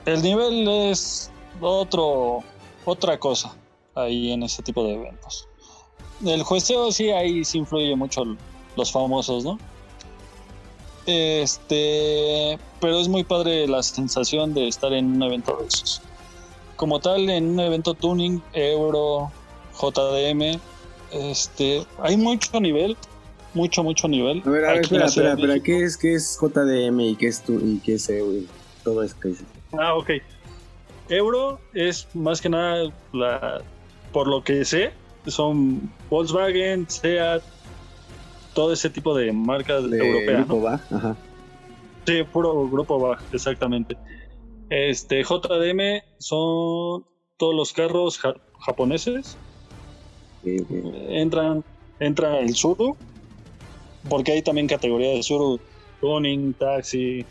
El 0.06 0.22
nivel 0.22 0.68
es 0.68 1.32
otro, 1.60 2.44
otra 2.86 3.18
cosa 3.18 3.56
ahí 3.96 4.32
en 4.32 4.44
ese 4.44 4.62
tipo 4.62 4.84
de 4.84 4.94
eventos. 4.94 5.48
El 6.24 6.44
jueceo 6.44 6.92
sí, 6.92 7.10
ahí 7.10 7.44
sí 7.44 7.58
influye 7.58 7.96
mucho 7.96 8.38
los 8.78 8.92
famosos, 8.92 9.44
¿no? 9.44 9.58
Este, 11.06 12.60
pero 12.80 13.00
es 13.00 13.08
muy 13.08 13.24
padre 13.24 13.68
la 13.68 13.82
sensación 13.84 14.54
de 14.54 14.68
estar 14.68 14.94
en 14.94 15.16
un 15.16 15.24
evento 15.24 15.58
de 15.60 15.68
esos. 15.68 16.02
Como 16.76 17.00
tal, 17.00 17.30
en 17.30 17.50
un 17.50 17.60
evento 17.60 17.94
tuning, 17.94 18.42
Euro, 18.54 19.32
JDM, 19.80 20.60
este, 21.12 21.86
hay 22.00 22.18
mucho 22.18 22.60
nivel, 22.60 22.98
mucho, 23.54 23.84
mucho 23.84 24.08
nivel. 24.08 24.42
A 24.46 24.50
ver, 24.50 24.66
a 24.66 24.72
ver, 24.74 24.82
espera, 24.82 25.06
espera, 25.06 25.34
espera, 25.34 25.60
¿qué 25.60 25.84
es, 25.84 25.98
¿qué 25.98 26.14
es 26.16 26.38
JDM 26.40 27.00
y 27.02 27.16
qué 27.16 27.28
es, 27.28 27.42
tu, 27.44 27.54
y 27.54 27.80
qué 27.84 27.96
es 27.96 28.10
Euro? 28.10 28.40
Todo 28.84 29.04
eso 29.04 29.16
que 29.20 29.30
dices. 29.30 29.46
Ah, 29.74 29.96
ok. 29.96 30.12
Euro 31.10 31.60
es 31.74 32.08
más 32.14 32.42
que 32.42 32.50
nada, 32.50 32.92
la, 33.12 33.62
por 34.12 34.28
lo 34.28 34.44
que 34.44 34.64
sé, 34.66 34.92
son 35.28 35.92
Volkswagen, 36.10 36.90
Seat, 36.90 37.44
todo 38.54 38.74
ese 38.74 38.90
tipo 38.90 39.16
de 39.16 39.32
marcas 39.32 39.90
de 39.90 39.98
europeas. 39.98 40.48
Grupo 40.48 40.68
Ajá. 40.68 41.18
Sí, 42.06 42.24
puro 42.24 42.68
grupo 42.70 43.00
BA, 43.00 43.20
exactamente. 43.32 43.96
Este, 44.70 45.24
JDM 45.24 46.02
son 46.18 47.06
todos 47.38 47.56
los 47.56 47.74
carros 47.74 48.20
japoneses. 48.60 49.38
Entran, 50.44 51.64
entra 52.00 52.40
el 52.40 52.56
Suru, 52.56 52.98
porque 54.10 54.32
hay 54.32 54.42
también 54.42 54.68
categorías 54.68 55.16
de 55.16 55.24
Suru, 55.24 55.60
tuning, 56.00 56.54
taxi, 56.54 57.26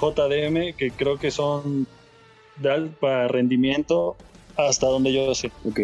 JDM, 0.00 0.74
que 0.76 0.90
creo 0.96 1.18
que 1.18 1.30
son 1.30 1.86
de 2.56 2.70
alto 2.70 3.28
rendimiento 3.28 4.16
hasta 4.56 4.86
donde 4.86 5.12
yo 5.12 5.34
sé. 5.34 5.52
Ok. 5.64 5.80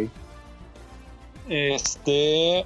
Este, 1.48 2.64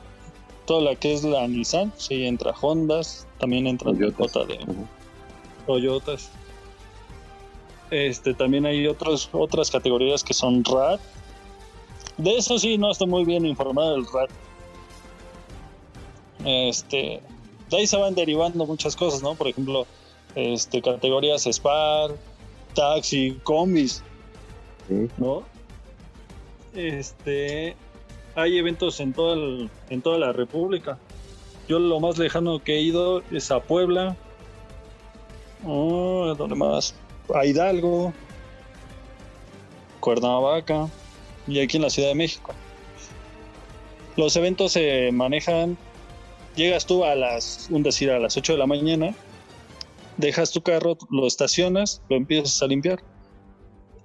toda 0.71 0.83
la 0.83 0.95
que 0.95 1.13
es 1.13 1.25
la 1.25 1.49
Nissan, 1.49 1.93
sí 1.97 2.25
entra 2.25 2.55
Hondas, 2.61 3.27
también 3.41 3.67
entra 3.67 3.91
Toyotas. 3.91 4.33
JDM. 4.33 4.87
Toyotas. 5.67 6.31
Este, 7.91 8.35
también 8.35 8.65
hay 8.67 8.87
otros, 8.87 9.29
otras 9.33 9.69
categorías 9.69 10.23
que 10.23 10.33
son 10.33 10.63
RAD. 10.65 11.01
De 12.19 12.37
eso 12.37 12.57
sí 12.57 12.79
no 12.79 12.93
estoy 12.93 13.09
muy 13.09 13.25
bien 13.25 13.47
informado 13.47 13.95
del 13.95 14.07
RAD. 14.07 14.29
Este, 16.45 17.21
de 17.69 17.77
ahí 17.77 17.89
se 17.89 17.97
van 17.97 18.15
derivando 18.15 18.65
muchas 18.65 18.95
cosas, 18.95 19.25
¿no? 19.25 19.35
Por 19.35 19.49
ejemplo, 19.49 19.89
este, 20.37 20.81
categorías 20.81 21.49
Spar, 21.51 22.13
taxi, 22.75 23.41
combis, 23.43 24.05
¿no? 25.19 25.43
Este, 26.75 27.75
hay 28.35 28.59
eventos 28.59 29.01
en 29.01 29.13
toda, 29.13 29.37
en 29.89 30.03
toda 30.03 30.19
la 30.19 30.33
República. 30.33 30.99
Yo 31.69 31.79
lo 31.79 32.01
más 32.01 32.19
lejano 32.19 32.63
que 32.63 32.77
he 32.77 32.81
ido 32.81 33.23
es 33.31 33.51
a 33.51 33.61
Puebla, 33.61 34.17
oh, 35.65 36.35
¿dónde 36.37 36.57
más? 36.57 36.95
A 37.35 37.47
Hidalgo, 37.47 38.13
Cuernavaca 40.01 40.89
y 41.47 41.61
aquí 41.61 41.77
en 41.77 41.85
la 41.85 41.91
Ciudad 41.91 42.09
de 42.09 42.15
México. 42.15 42.55
Los 44.17 44.35
eventos 44.37 44.73
se 44.73 45.11
manejan, 45.13 45.77
llegas 46.57 46.87
tú 46.87 47.05
a 47.05 47.15
las, 47.15 47.69
un 47.71 47.83
decir, 47.83 48.11
a 48.11 48.19
las 48.19 48.37
8 48.37 48.53
de 48.55 48.59
la 48.59 48.67
mañana 48.67 49.15
dejas 50.21 50.53
tu 50.53 50.63
carro, 50.63 50.97
lo 51.11 51.27
estacionas, 51.27 52.03
lo 52.09 52.17
empiezas 52.17 52.63
a 52.63 52.67
limpiar. 52.67 53.01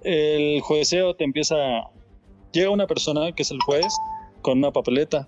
El 0.01 0.61
jueceo 0.61 1.15
te 1.15 1.23
empieza. 1.23 1.55
Llega 2.51 2.69
una 2.69 2.87
persona 2.87 3.31
que 3.33 3.43
es 3.43 3.51
el 3.51 3.59
juez 3.65 3.93
con 4.45 4.59
una 4.59 4.71
papeleta. 4.71 5.27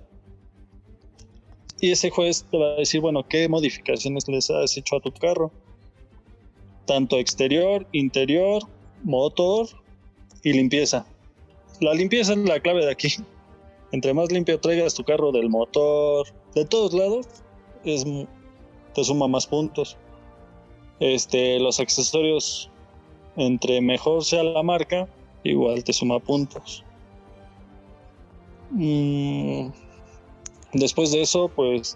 Y 1.81 1.89
ese 1.89 2.11
juez 2.11 2.45
te 2.51 2.57
va 2.59 2.67
a 2.67 2.75
decir, 2.75 3.01
bueno, 3.01 3.27
qué 3.27 3.49
modificaciones 3.49 4.27
les 4.27 4.51
has 4.51 4.77
hecho 4.77 4.97
a 4.97 4.99
tu 4.99 5.11
carro. 5.11 5.51
Tanto 6.85 7.17
exterior, 7.17 7.87
interior, 7.93 8.61
motor 9.03 9.69
y 10.43 10.53
limpieza. 10.53 11.07
La 11.81 11.95
limpieza 11.95 12.33
es 12.33 12.37
la 12.37 12.59
clave 12.59 12.85
de 12.85 12.91
aquí. 12.91 13.09
Entre 13.91 14.13
más 14.13 14.31
limpio 14.31 14.59
traigas 14.59 14.93
tu 14.93 15.03
carro 15.03 15.31
del 15.31 15.49
motor, 15.49 16.27
de 16.53 16.65
todos 16.65 16.93
lados, 16.93 17.25
es, 17.85 18.05
te 18.93 19.03
suma 19.03 19.27
más 19.27 19.47
puntos. 19.47 19.97
Este, 20.99 21.59
los 21.59 21.79
accesorios, 21.79 22.69
entre 23.35 23.81
mejor 23.81 24.23
sea 24.23 24.43
la 24.43 24.61
marca, 24.61 25.07
igual 25.43 25.83
te 25.83 25.91
suma 25.91 26.19
puntos. 26.19 26.83
Mm, 28.71 29.69
después 30.73 31.11
de 31.11 31.21
eso, 31.21 31.49
pues 31.55 31.95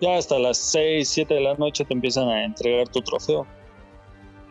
ya 0.00 0.16
hasta 0.16 0.38
las 0.38 0.58
6, 0.58 1.08
7 1.08 1.34
de 1.34 1.40
la 1.40 1.54
noche 1.54 1.84
te 1.84 1.94
empiezan 1.94 2.28
a 2.28 2.44
entregar 2.44 2.88
tu 2.88 3.00
trofeo. 3.02 3.46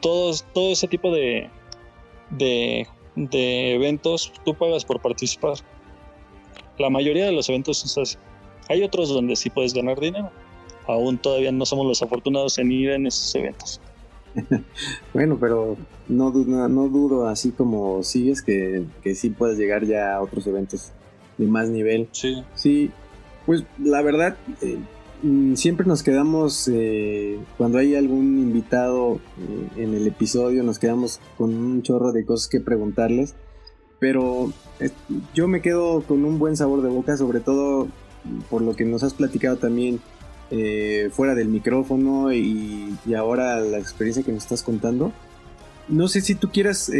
Todos, 0.01 0.45
todo 0.53 0.71
ese 0.71 0.87
tipo 0.87 1.11
de, 1.11 1.49
de, 2.31 2.87
eventos 3.75 4.31
tú 4.43 4.55
pagas 4.55 4.85
por 4.85 5.01
participar. 5.01 5.55
La 6.77 6.89
mayoría 6.89 7.25
de 7.25 7.31
los 7.31 7.49
eventos 7.49 7.83
es 7.85 7.97
así. 7.97 8.17
Hay 8.69 8.83
otros 8.83 9.09
donde 9.09 9.35
sí 9.35 9.49
puedes 9.49 9.73
ganar 9.73 9.99
dinero 9.99 10.31
aún 10.87 11.17
todavía 11.17 11.51
no 11.51 11.65
somos 11.65 11.85
los 11.85 12.01
afortunados 12.01 12.57
en 12.57 12.71
ir 12.71 12.91
en 12.91 13.07
esos 13.07 13.33
eventos. 13.35 13.81
bueno, 15.13 15.37
pero 15.39 15.77
no, 16.07 16.31
no, 16.31 16.87
dudo, 16.87 17.27
así 17.27 17.51
como 17.51 18.01
sigues, 18.03 18.41
que, 18.41 18.85
que 19.03 19.15
sí 19.15 19.29
puedes 19.29 19.57
llegar 19.57 19.85
ya 19.85 20.15
a 20.15 20.21
otros 20.21 20.47
eventos 20.47 20.91
de 21.41 21.47
más 21.47 21.69
nivel. 21.69 22.07
Sí. 22.11 22.43
Sí, 22.55 22.91
pues 23.45 23.63
la 23.79 24.01
verdad, 24.01 24.37
eh, 24.61 24.77
mm, 25.23 25.55
siempre 25.55 25.85
nos 25.85 26.03
quedamos, 26.03 26.69
eh, 26.71 27.39
cuando 27.57 27.79
hay 27.79 27.95
algún 27.95 28.39
invitado 28.39 29.19
eh, 29.39 29.83
en 29.83 29.93
el 29.93 30.07
episodio, 30.07 30.63
nos 30.63 30.79
quedamos 30.79 31.19
con 31.37 31.53
un 31.53 31.81
chorro 31.81 32.11
de 32.11 32.25
cosas 32.25 32.47
que 32.47 32.61
preguntarles. 32.61 33.35
Pero 33.99 34.51
yo 35.35 35.47
me 35.47 35.61
quedo 35.61 36.01
con 36.01 36.25
un 36.25 36.39
buen 36.39 36.57
sabor 36.57 36.81
de 36.81 36.89
boca, 36.89 37.17
sobre 37.17 37.39
todo 37.39 37.87
por 38.49 38.63
lo 38.63 38.75
que 38.75 38.83
nos 38.83 39.03
has 39.03 39.13
platicado 39.13 39.57
también 39.57 39.99
fuera 41.11 41.33
del 41.33 41.47
micrófono 41.47 42.33
y, 42.33 42.97
y, 43.05 43.13
ahora 43.13 43.61
la 43.61 43.77
experiencia 43.77 44.23
que 44.23 44.33
nos 44.33 44.43
estás 44.43 44.63
contando. 44.63 45.13
No 45.87 46.07
sé 46.07 46.21
si 46.21 46.35
tú 46.35 46.49
quieras 46.49 46.91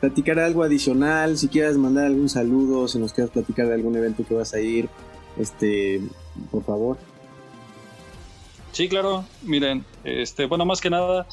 platicar 0.00 0.38
algo 0.38 0.62
adicional, 0.62 1.36
si 1.36 1.48
quieras 1.48 1.76
mandar 1.76 2.06
algún 2.06 2.28
saludo, 2.28 2.88
si 2.88 2.98
nos 2.98 3.12
quieras 3.12 3.30
platicar 3.30 3.68
de 3.68 3.74
algún 3.74 3.96
evento 3.96 4.24
que 4.26 4.34
vas 4.34 4.54
a 4.54 4.60
ir, 4.60 4.88
este, 5.38 6.00
por 6.50 6.64
favor. 6.64 6.96
Sí, 8.72 8.88
claro. 8.88 9.24
Miren, 9.42 9.84
este, 10.04 10.46
bueno, 10.46 10.64
más 10.64 10.80
que 10.80 10.90
nada, 10.90 11.26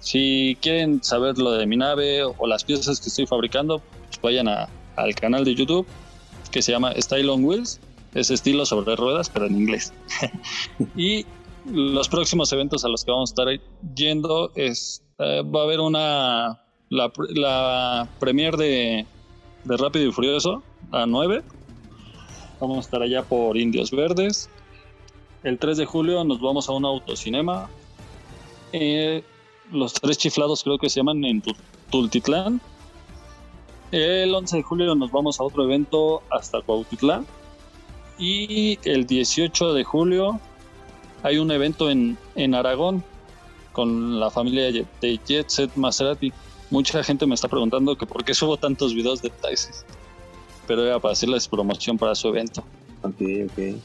si 0.00 0.56
quieren 0.62 1.02
saber 1.02 1.38
lo 1.38 1.52
de 1.52 1.66
mi 1.66 1.76
nave 1.76 2.22
o 2.24 2.46
las 2.46 2.64
piezas 2.64 3.00
que 3.00 3.08
estoy 3.08 3.26
fabricando, 3.26 3.82
pues 4.06 4.20
vayan 4.22 4.48
al 4.48 5.14
canal 5.14 5.44
de 5.44 5.54
YouTube 5.54 5.86
que 6.50 6.62
se 6.62 6.72
llama 6.72 6.94
Style 6.96 7.28
on 7.28 7.44
Wheels. 7.44 7.80
Es 8.14 8.30
estilo 8.30 8.64
sobre 8.64 8.96
ruedas, 8.96 9.28
pero 9.28 9.46
en 9.46 9.56
inglés. 9.56 9.92
y 10.96 11.26
los 11.66 12.08
próximos 12.08 12.50
eventos 12.52 12.84
a 12.84 12.88
los 12.88 13.04
que 13.04 13.10
vamos 13.10 13.30
a 13.30 13.32
estar 13.32 13.66
yendo 13.94 14.50
es 14.54 15.02
eh, 15.18 15.42
va 15.42 15.60
a 15.60 15.64
haber 15.64 15.80
una 15.80 16.60
la, 16.90 17.12
la 17.34 18.08
premier 18.18 18.56
de, 18.56 19.06
de 19.64 19.76
Rápido 19.76 20.06
y 20.06 20.12
Furioso 20.12 20.62
a 20.90 21.06
9 21.06 21.42
Vamos 22.60 22.78
a 22.78 22.80
estar 22.80 23.02
allá 23.02 23.22
por 23.22 23.56
Indios 23.56 23.92
Verdes. 23.92 24.50
El 25.44 25.58
3 25.58 25.76
de 25.76 25.86
julio 25.86 26.24
nos 26.24 26.40
vamos 26.40 26.68
a 26.68 26.72
un 26.72 26.84
autocinema. 26.84 27.70
Eh, 28.72 29.22
los 29.70 29.92
tres 29.94 30.18
chiflados 30.18 30.64
creo 30.64 30.78
que 30.78 30.88
se 30.88 30.98
llaman 30.98 31.24
en 31.24 31.42
Tultitlán. 31.90 32.60
El 33.92 34.34
11 34.34 34.56
de 34.56 34.62
julio 34.62 34.94
nos 34.96 35.12
vamos 35.12 35.38
a 35.38 35.44
otro 35.44 35.64
evento 35.64 36.22
hasta 36.30 36.60
Cuautitlán. 36.62 37.26
Y 38.18 38.78
el 38.82 39.06
18 39.06 39.72
de 39.72 39.84
julio 39.84 40.40
hay 41.22 41.38
un 41.38 41.52
evento 41.52 41.90
en, 41.90 42.18
en 42.34 42.56
Aragón 42.56 43.04
con 43.78 44.18
la 44.18 44.28
familia 44.28 44.72
de 44.72 45.20
Jet 45.24 45.48
Set 45.48 45.70
Maserati. 45.76 46.32
Mucha 46.68 47.00
gente 47.04 47.26
me 47.26 47.36
está 47.36 47.46
preguntando 47.46 47.94
que 47.96 48.06
por 48.06 48.24
qué 48.24 48.34
subo 48.34 48.56
tantos 48.56 48.92
videos 48.92 49.22
de 49.22 49.30
taxis 49.30 49.84
pero 50.66 50.84
era 50.84 50.98
para 50.98 51.12
hacerles 51.12 51.46
promoción 51.46 51.96
para 51.96 52.16
su 52.16 52.26
evento. 52.26 52.62
Ok, 53.02 53.20
ok. 53.46 53.76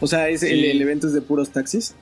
O 0.00 0.06
sea, 0.06 0.28
¿es 0.28 0.44
el, 0.44 0.80
evento 0.80 1.08
es 1.08 1.12
de 1.12 1.20
puros 1.20 1.50
taxis? 1.50 1.96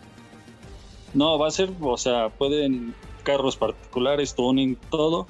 No, 1.14 1.38
va 1.38 1.48
a 1.48 1.50
ser, 1.50 1.70
o 1.80 1.96
sea, 1.96 2.28
pueden 2.28 2.94
carros 3.22 3.56
particulares, 3.56 4.34
tuning, 4.34 4.76
todo, 4.90 5.26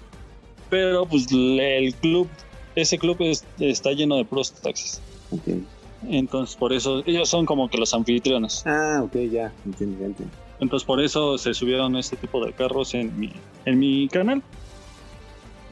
pero 0.69 1.07
pues 1.07 1.29
el 1.31 1.95
club, 2.01 2.29
ese 2.75 2.99
club 2.99 3.17
está 3.61 3.93
lleno 3.93 4.17
de 4.17 4.25
puros 4.25 4.53
taxis. 4.53 5.01
Ok. 5.31 5.63
Entonces, 6.09 6.57
por 6.57 6.73
eso, 6.73 7.03
ellos 7.07 7.29
son 7.29 7.47
como 7.47 7.71
que 7.71 7.79
los 7.79 7.95
anfitriones. 7.95 8.65
Ah, 8.67 9.03
ok, 9.05 9.15
ya, 9.31 9.53
entiendo, 9.65 10.05
entiendo. 10.05 10.35
Entonces, 10.63 10.87
por 10.87 11.03
eso 11.03 11.37
se 11.39 11.55
subieron 11.55 11.97
este 11.97 12.17
tipo 12.17 12.45
de 12.45 12.53
carros 12.53 12.95
en 12.95 13.19
mi, 13.19 13.33
en 13.65 13.81
mi 13.81 14.09
canal. 14.09 14.45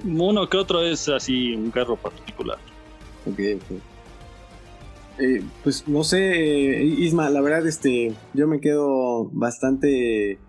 Uno 0.05 0.49
que 0.49 0.57
otro 0.57 0.83
es 0.83 1.09
así, 1.09 1.55
un 1.55 1.71
carro 1.71 1.95
particular. 1.95 2.59
Ok, 3.25 3.39
eh, 3.39 3.61
pues 5.63 5.87
no 5.87 6.03
sé, 6.03 6.83
Isma, 6.83 7.31
la 7.31 7.41
verdad, 7.41 7.65
este, 7.69 8.15
yo 8.35 8.49
me 8.49 8.61
quedo 8.61 9.31
bastante 9.33 10.41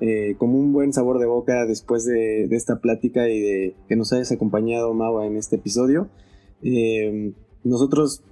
eh, 0.00 0.34
como 0.38 0.58
un 0.58 0.72
buen 0.72 0.92
sabor 0.92 1.20
de 1.20 1.26
boca 1.26 1.64
después 1.64 2.04
de, 2.04 2.46
esta 2.46 2.80
plática 2.80 3.28
y 3.28 3.38
de 3.38 3.76
que 3.86 3.94
nos 3.94 4.12
hayas 4.12 4.32
acompañado, 4.32 4.92
Maua, 4.92 5.24
en 5.24 5.36
este 5.36 5.54
episodio. 5.54 6.08
Eh, 6.62 7.32
nosotros, 7.62 8.24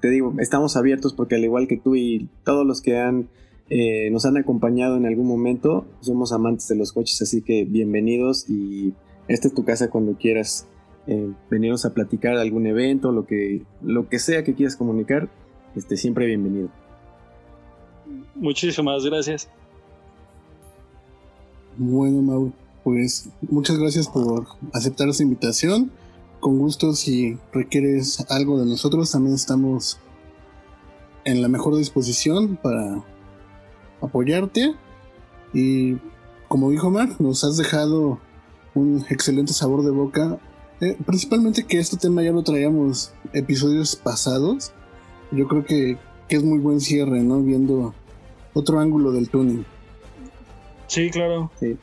te 0.00 0.10
digo, 0.10 0.34
estamos 0.38 0.76
abiertos 0.76 1.12
porque 1.12 1.34
al 1.34 1.42
igual 1.42 1.66
que 1.66 1.76
tú 1.76 1.96
y 1.96 2.28
todos 2.44 2.64
los 2.64 2.82
que 2.82 2.98
han, 2.98 3.28
nos 3.68 4.24
han 4.24 4.36
acompañado 4.36 4.96
en 4.96 5.06
algún 5.06 5.26
momento, 5.26 5.86
somos 6.00 6.32
amantes 6.32 6.68
de 6.68 6.76
los 6.76 6.92
coches, 6.92 7.20
así 7.22 7.42
que 7.42 7.64
bienvenidos 7.64 8.48
y 8.48 8.94
esta 9.28 9.48
es 9.48 9.54
tu 9.54 9.64
casa 9.64 9.90
cuando 9.90 10.14
quieras 10.14 10.66
eh, 11.08 11.32
venirnos 11.50 11.84
a 11.84 11.94
platicar 11.94 12.36
algún 12.36 12.66
evento, 12.66 13.12
lo 13.12 13.26
que, 13.26 13.62
lo 13.82 14.08
que 14.08 14.18
sea 14.18 14.42
que 14.44 14.54
quieras 14.54 14.76
comunicar, 14.76 15.28
este, 15.74 15.96
siempre 15.96 16.26
bienvenido. 16.26 16.68
Muchísimas 18.34 19.04
gracias. 19.04 19.48
Bueno, 21.76 22.22
Mau, 22.22 22.52
pues 22.82 23.28
muchas 23.42 23.78
gracias 23.78 24.08
por 24.08 24.46
aceptar 24.72 25.08
esta 25.08 25.22
invitación. 25.22 25.90
Con 26.40 26.58
gusto, 26.58 26.92
si 26.92 27.38
requieres 27.52 28.24
algo 28.30 28.58
de 28.58 28.66
nosotros, 28.66 29.12
también 29.12 29.34
estamos 29.34 29.98
en 31.24 31.42
la 31.42 31.48
mejor 31.48 31.76
disposición 31.76 32.56
para 32.56 33.04
apoyarte. 34.00 34.74
Y 35.52 35.96
como 36.48 36.70
dijo 36.70 36.90
Mar, 36.90 37.08
nos 37.18 37.44
has 37.44 37.56
dejado 37.56 38.18
un 38.74 39.04
excelente 39.08 39.52
sabor 39.52 39.82
de 39.84 39.90
boca 39.90 40.38
eh, 40.80 40.96
principalmente 41.06 41.64
que 41.64 41.78
este 41.78 41.96
tema 41.96 42.22
ya 42.22 42.32
lo 42.32 42.42
traíamos 42.42 43.12
episodios 43.32 43.96
pasados. 43.96 44.72
Yo 45.32 45.48
creo 45.48 45.64
que, 45.64 45.96
es 46.28 46.42
muy 46.42 46.58
buen 46.58 46.80
cierre, 46.80 47.22
¿no? 47.22 47.40
Viendo 47.40 47.94
otro 48.52 48.80
ángulo 48.80 49.12
del 49.12 49.28
tuning. 49.28 49.64
Sí, 50.88 51.08
claro. 51.10 51.50
Sí. 51.60 51.76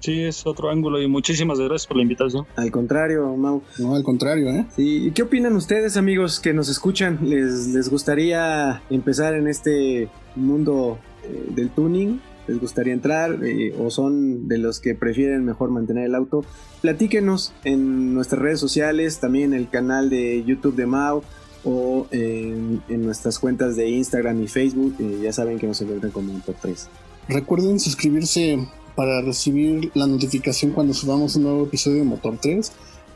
Sí, 0.00 0.24
es 0.24 0.46
otro 0.46 0.70
ángulo 0.70 1.00
y 1.00 1.06
muchísimas 1.06 1.58
gracias 1.58 1.86
por 1.86 1.98
la 1.98 2.02
invitación. 2.02 2.46
Al 2.56 2.72
contrario, 2.72 3.36
Mau. 3.36 3.62
No, 3.78 3.94
al 3.94 4.02
contrario, 4.02 4.48
¿eh? 4.48 4.66
¿Y 4.76 5.12
qué 5.12 5.22
opinan 5.22 5.54
ustedes, 5.54 5.96
amigos, 5.96 6.40
que 6.40 6.52
nos 6.52 6.68
escuchan? 6.68 7.18
¿Les, 7.22 7.68
les 7.68 7.88
gustaría 7.88 8.82
empezar 8.90 9.34
en 9.34 9.46
este 9.46 10.08
mundo 10.34 10.98
eh, 11.24 11.46
del 11.54 11.70
tuning? 11.70 12.20
les 12.46 12.60
gustaría 12.60 12.92
entrar 12.92 13.44
eh, 13.44 13.74
o 13.78 13.90
son 13.90 14.48
de 14.48 14.58
los 14.58 14.80
que 14.80 14.94
prefieren 14.94 15.44
mejor 15.44 15.70
mantener 15.70 16.06
el 16.06 16.14
auto, 16.14 16.44
platíquenos 16.80 17.52
en 17.64 18.14
nuestras 18.14 18.42
redes 18.42 18.60
sociales, 18.60 19.20
también 19.20 19.52
en 19.52 19.60
el 19.60 19.68
canal 19.68 20.10
de 20.10 20.42
YouTube 20.44 20.74
de 20.74 20.86
Mao 20.86 21.22
o 21.64 22.08
en, 22.10 22.82
nuestras 22.88 23.38
cuentas 23.38 23.76
de 23.76 23.88
Instagram 23.88 24.42
y 24.42 24.48
Facebook. 24.48 24.96
Eh, 24.98 25.20
ya 25.22 25.32
saben 25.32 25.58
que 25.58 25.66
nos 25.66 25.80
encuentran 25.80 26.10
como 26.10 26.40
top 26.40 26.56
3. 26.60 26.88
Recuerden 27.28 27.78
suscribirse 27.78 28.66
para 28.96 29.22
recibir 29.22 29.90
la 29.94 30.06
notificación 30.06 30.72
cuando 30.72 30.92
subamos 30.92 31.36
un 31.36 31.44
nuevo 31.44 31.64
episodio 31.64 31.98
de 31.98 32.04
Motor 32.04 32.38
3 32.42 32.72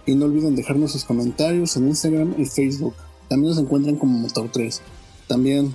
y 0.06 0.14
no 0.14 0.26
olviden 0.26 0.54
dejarnos 0.54 0.92
sus 0.92 1.04
comentarios 1.04 1.76
en 1.76 1.88
Instagram 1.88 2.34
y 2.38 2.46
Facebook. 2.46 2.94
También 3.28 3.50
nos 3.50 3.58
encuentran 3.58 3.96
como 3.96 4.16
Motor 4.16 4.48
3. 4.52 4.80
También 5.26 5.74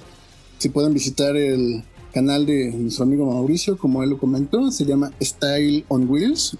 si 0.58 0.70
pueden 0.70 0.94
visitar 0.94 1.36
el 1.36 1.84
canal 2.12 2.46
de 2.46 2.72
nuestro 2.72 3.04
amigo 3.04 3.26
Mauricio, 3.32 3.78
como 3.78 4.04
él 4.04 4.12
lo 4.12 4.18
comentó, 4.18 4.72
se 4.72 4.86
llama 4.86 5.12
Style 5.22 5.86
on 5.88 6.10
Wheels. 6.10 6.58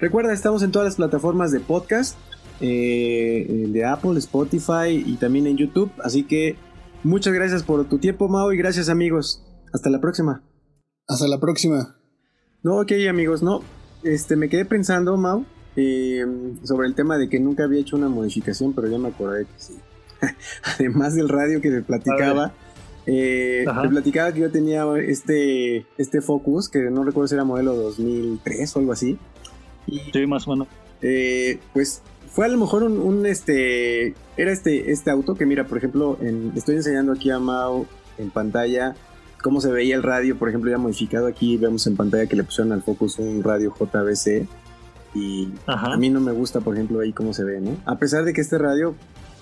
Recuerda, 0.00 0.32
estamos 0.32 0.62
en 0.62 0.72
todas 0.72 0.86
las 0.86 0.96
plataformas 0.96 1.50
de 1.52 1.60
podcast, 1.60 2.16
eh, 2.60 3.66
de 3.68 3.84
Apple, 3.84 4.18
Spotify 4.18 5.02
y 5.04 5.16
también 5.16 5.46
en 5.46 5.56
YouTube. 5.56 5.90
Así 6.02 6.24
que 6.24 6.56
muchas 7.02 7.32
gracias 7.32 7.62
por 7.62 7.88
tu 7.88 7.98
tiempo, 7.98 8.28
Mao, 8.28 8.52
y 8.52 8.56
gracias 8.56 8.88
amigos. 8.88 9.42
Hasta 9.72 9.90
la 9.90 10.00
próxima. 10.00 10.42
Hasta 11.08 11.26
la 11.28 11.40
próxima. 11.40 11.96
No, 12.62 12.80
ok 12.80 12.92
amigos, 13.08 13.42
no. 13.42 13.62
Este, 14.02 14.36
me 14.36 14.48
quedé 14.48 14.64
pensando, 14.64 15.16
Mau, 15.16 15.44
eh, 15.76 16.24
sobre 16.62 16.86
el 16.86 16.94
tema 16.94 17.18
de 17.18 17.28
que 17.28 17.40
nunca 17.40 17.64
había 17.64 17.80
hecho 17.80 17.96
una 17.96 18.08
modificación, 18.08 18.72
pero 18.74 18.88
ya 18.88 18.98
me 18.98 19.08
acordé 19.08 19.46
que 19.46 19.52
sí. 19.56 19.74
Además 20.78 21.14
del 21.14 21.28
radio 21.28 21.60
que 21.60 21.70
se 21.70 21.82
platicaba, 21.82 22.52
eh, 23.06 23.64
te 23.82 23.88
platicaba 23.88 24.32
que 24.32 24.40
yo 24.40 24.50
tenía 24.50 24.84
este, 24.98 25.86
este 25.98 26.20
Focus, 26.20 26.68
que 26.68 26.80
no 26.90 27.04
recuerdo 27.04 27.28
si 27.28 27.34
era 27.34 27.44
modelo 27.44 27.74
2003 27.74 28.76
o 28.76 28.78
algo 28.80 28.92
así. 28.92 29.18
Y, 29.86 30.00
sí, 30.12 30.26
más 30.26 30.46
o 30.48 30.52
menos. 30.52 30.68
Eh, 31.02 31.58
pues 31.72 32.02
fue 32.30 32.46
a 32.46 32.48
lo 32.48 32.58
mejor 32.58 32.82
un, 32.82 33.26
este, 33.26 34.14
era 34.36 34.52
este, 34.52 34.90
este 34.90 35.10
auto 35.10 35.34
que 35.34 35.46
mira, 35.46 35.66
por 35.66 35.78
ejemplo, 35.78 36.18
estoy 36.56 36.76
enseñando 36.76 37.12
aquí 37.12 37.30
a 37.30 37.38
Mao 37.38 37.86
en 38.18 38.30
pantalla 38.30 38.94
cómo 39.44 39.60
se 39.60 39.70
veía 39.70 39.94
el 39.94 40.02
radio, 40.02 40.38
por 40.38 40.48
ejemplo, 40.48 40.70
ya 40.70 40.78
modificado 40.78 41.26
aquí, 41.26 41.58
vemos 41.58 41.86
en 41.86 41.96
pantalla 41.96 42.26
que 42.26 42.34
le 42.34 42.44
pusieron 42.44 42.72
al 42.72 42.82
Focus 42.82 43.18
un 43.18 43.42
radio 43.42 43.74
JBC 43.78 44.48
y 45.14 45.48
a 45.66 45.96
mí 45.98 46.08
no 46.08 46.18
me 46.20 46.32
gusta, 46.32 46.60
por 46.60 46.74
ejemplo, 46.74 47.00
ahí 47.00 47.12
cómo 47.12 47.34
se 47.34 47.44
ve, 47.44 47.60
¿no? 47.60 47.76
A 47.84 47.98
pesar 47.98 48.24
de 48.24 48.32
que 48.32 48.40
este 48.40 48.56
radio 48.56 48.94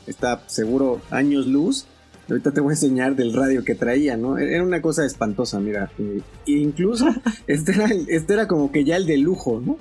está 0.09 0.43
seguro 0.49 1.01
años 1.11 1.47
luz, 1.47 1.87
ahorita 2.29 2.53
te 2.53 2.61
voy 2.61 2.71
a 2.71 2.75
enseñar 2.75 3.17
del 3.17 3.33
radio 3.33 3.65
que 3.65 3.75
traía, 3.75 4.17
¿no? 4.17 4.39
Era 4.39 4.63
una 4.63 4.81
cosa 4.81 5.05
espantosa, 5.05 5.61
mira. 5.61 5.91
E 5.99 6.53
incluso 6.53 7.07
este 7.47 7.73
era, 7.73 7.89
este 8.09 8.33
era 8.35 8.47
como 8.47 8.71
que 8.73 8.85
ya 8.85 8.97
el 8.97 9.07
de 9.07 9.19
lujo, 9.19 9.63
¿no? 9.65 9.79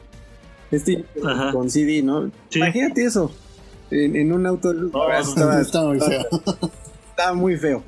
Este 0.72 1.06
con 1.52 1.70
CD, 1.70 2.02
¿no? 2.02 2.32
Imagínate 2.52 3.04
eso. 3.04 3.32
En, 3.92 4.32
un 4.32 4.46
auto. 4.46 4.72
estaba, 4.72 5.88
muy 5.88 6.00
feo. 6.00 6.26
Estaba 7.10 7.34
muy 7.34 7.58
feo. 7.58 7.84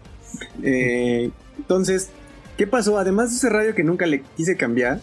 Eh, 0.61 1.31
entonces, 1.57 2.09
¿qué 2.57 2.67
pasó? 2.67 2.97
Además 2.97 3.29
de 3.29 3.37
ese 3.37 3.49
radio 3.49 3.73
que 3.73 3.85
nunca 3.85 4.05
le 4.05 4.21
quise 4.35 4.57
cambiar, 4.57 4.99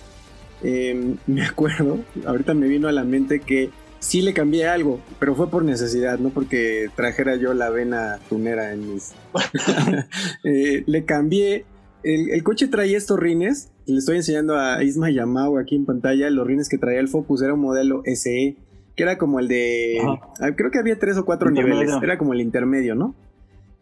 em, 0.62 1.16
me 1.26 1.42
acuerdo, 1.42 2.00
ahorita 2.26 2.52
me 2.52 2.68
vino 2.68 2.86
a 2.86 2.92
la 2.92 3.04
mente 3.04 3.40
que 3.40 3.70
sí 4.00 4.22
le 4.22 4.32
cambié 4.32 4.66
algo, 4.66 4.98
pero 5.20 5.36
fue 5.36 5.48
por 5.48 5.62
necesidad, 5.62 6.18
no 6.18 6.30
porque 6.30 6.90
trajera 6.96 7.36
yo 7.36 7.54
la 7.54 7.70
vena 7.70 8.18
tunera 8.28 8.72
en 8.72 8.94
mis... 8.94 9.12
Eh, 10.44 10.82
le 10.86 11.04
cambié, 11.04 11.66
el, 12.02 12.42
coche 12.42 12.66
traía 12.66 12.96
estos 12.96 13.18
rines, 13.20 13.70
le 13.86 13.98
estoy 13.98 14.16
enseñando 14.16 14.58
a 14.58 14.82
Isma 14.82 15.10
Yamau 15.10 15.58
aquí 15.58 15.76
en 15.76 15.84
pantalla, 15.84 16.30
los 16.30 16.46
rines 16.46 16.68
que 16.68 16.78
traía 16.78 16.98
el 16.98 17.08
Focus 17.08 17.42
era 17.42 17.54
un 17.54 17.60
modelo 17.60 18.02
SE, 18.06 18.56
que 18.96 19.02
era 19.02 19.18
como 19.18 19.38
el 19.38 19.48
de... 19.48 20.00
Ah, 20.40 20.52
creo 20.56 20.70
que 20.70 20.78
había 20.78 20.98
tres 20.98 21.18
o 21.18 21.24
cuatro 21.24 21.50
niveles, 21.50 21.92
era 22.02 22.16
como 22.16 22.32
el 22.32 22.40
intermedio, 22.40 22.94
¿no? 22.94 23.14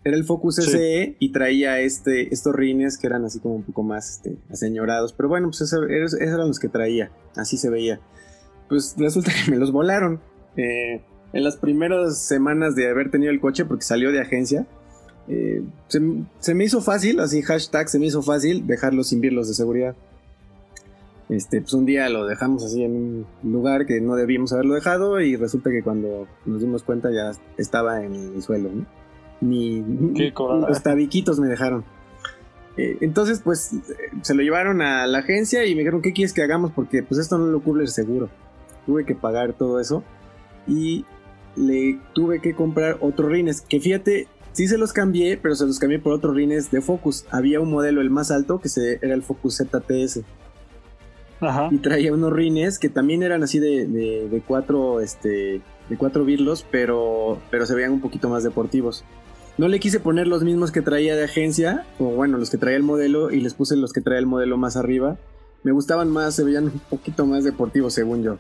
Era 0.04 0.16
el 0.16 0.24
Focus 0.24 0.56
SE 0.56 1.16
y 1.18 1.32
traía 1.32 1.80
este, 1.80 2.32
estos 2.34 2.54
rines 2.54 2.98
que 2.98 3.06
eran 3.06 3.24
así 3.24 3.40
como 3.40 3.54
un 3.54 3.62
poco 3.62 3.82
más 3.82 4.16
este, 4.16 4.36
aseñorados, 4.50 5.12
pero 5.12 5.28
bueno, 5.28 5.48
pues 5.48 5.60
esos 5.60 6.20
eran 6.20 6.48
los 6.48 6.58
que 6.58 6.68
traía, 6.68 7.10
así 7.36 7.56
se 7.56 7.70
veía 7.70 8.00
pues 8.68 8.94
resulta 8.98 9.32
que 9.32 9.50
me 9.50 9.56
los 9.56 9.72
volaron. 9.72 10.20
Eh, 10.56 11.02
en 11.32 11.44
las 11.44 11.56
primeras 11.56 12.18
semanas 12.18 12.74
de 12.74 12.88
haber 12.88 13.10
tenido 13.10 13.30
el 13.30 13.40
coche, 13.40 13.64
porque 13.64 13.84
salió 13.84 14.12
de 14.12 14.20
agencia, 14.20 14.66
eh, 15.28 15.62
se, 15.88 16.54
me 16.54 16.64
hizo 16.64 16.80
fácil, 16.80 17.20
así 17.20 17.42
hashtag, 17.42 17.88
se 17.88 17.98
me 17.98 18.06
hizo 18.06 18.22
fácil 18.22 18.66
dejarlos 18.66 19.08
sin 19.08 19.20
birlos 19.20 19.48
de 19.48 19.54
seguridad. 19.54 19.94
Este, 21.28 21.60
pues 21.60 21.74
un 21.74 21.84
día 21.84 22.08
lo 22.08 22.26
dejamos 22.26 22.64
así 22.64 22.82
en 22.82 23.26
un 23.42 23.52
lugar 23.52 23.84
que 23.84 24.00
no 24.00 24.16
debíamos 24.16 24.54
haberlo 24.54 24.74
dejado 24.74 25.20
y 25.20 25.36
resulta 25.36 25.68
que 25.70 25.82
cuando 25.82 26.26
nos 26.46 26.62
dimos 26.62 26.82
cuenta 26.82 27.10
ya 27.10 27.32
estaba 27.58 28.02
en 28.02 28.14
el 28.14 28.42
suelo, 28.42 28.70
¿no? 28.72 28.86
Ni 29.42 29.84
los 30.26 30.82
tabiquitos 30.82 31.38
me 31.38 31.48
dejaron. 31.48 31.84
Eh, 32.78 32.96
entonces, 33.02 33.42
pues 33.44 33.72
se 34.22 34.34
lo 34.34 34.42
llevaron 34.42 34.80
a 34.80 35.06
la 35.06 35.18
agencia 35.18 35.66
y 35.66 35.74
me 35.74 35.80
dijeron, 35.80 36.00
¿qué 36.00 36.14
quieres 36.14 36.32
que 36.32 36.42
hagamos? 36.42 36.72
Porque 36.72 37.02
pues 37.02 37.20
esto 37.20 37.36
no 37.36 37.46
lo 37.46 37.60
cubre 37.60 37.82
el 37.82 37.88
seguro 37.88 38.30
tuve 38.88 39.04
que 39.04 39.14
pagar 39.14 39.52
todo 39.52 39.80
eso 39.80 40.02
y 40.66 41.04
le 41.56 42.00
tuve 42.14 42.40
que 42.40 42.54
comprar 42.54 42.96
otros 43.00 43.30
rines, 43.30 43.60
que 43.60 43.80
fíjate, 43.80 44.28
sí 44.52 44.66
se 44.66 44.78
los 44.78 44.94
cambié, 44.94 45.36
pero 45.36 45.54
se 45.54 45.66
los 45.66 45.78
cambié 45.78 45.98
por 45.98 46.14
otros 46.14 46.34
rines 46.34 46.70
de 46.70 46.80
Focus. 46.80 47.26
Había 47.30 47.60
un 47.60 47.70
modelo, 47.70 48.00
el 48.00 48.08
más 48.08 48.30
alto, 48.30 48.60
que 48.60 48.70
se, 48.70 48.98
era 49.02 49.12
el 49.12 49.22
Focus 49.22 49.58
ZTS. 49.58 50.20
Ajá. 51.40 51.68
Y 51.70 51.78
traía 51.78 52.14
unos 52.14 52.32
rines 52.32 52.78
que 52.78 52.88
también 52.88 53.22
eran 53.22 53.42
así 53.42 53.58
de, 53.58 53.86
de, 53.86 54.42
cuatro, 54.46 55.00
este, 55.00 55.60
de 55.90 55.96
cuatro 55.98 56.24
birlos, 56.24 56.64
pero, 56.70 57.38
pero 57.50 57.66
se 57.66 57.74
veían 57.74 57.92
un 57.92 58.00
poquito 58.00 58.30
más 58.30 58.42
deportivos. 58.42 59.04
No 59.58 59.68
le 59.68 59.80
quise 59.80 60.00
poner 60.00 60.26
los 60.28 60.44
mismos 60.44 60.72
que 60.72 60.80
traía 60.80 61.14
de 61.14 61.24
agencia, 61.24 61.84
o 61.98 62.06
bueno, 62.06 62.38
los 62.38 62.48
que 62.48 62.56
traía 62.56 62.78
el 62.78 62.84
modelo, 62.84 63.30
y 63.30 63.40
les 63.40 63.52
puse 63.52 63.76
los 63.76 63.92
que 63.92 64.00
traía 64.00 64.20
el 64.20 64.26
modelo 64.26 64.56
más 64.56 64.76
arriba. 64.76 65.18
Me 65.62 65.72
gustaban 65.72 66.08
más, 66.10 66.34
se 66.36 66.44
veían 66.44 66.64
un 66.64 66.80
poquito 66.88 67.26
más 67.26 67.44
deportivos, 67.44 67.92
según 67.92 68.22
yo. 68.22 68.38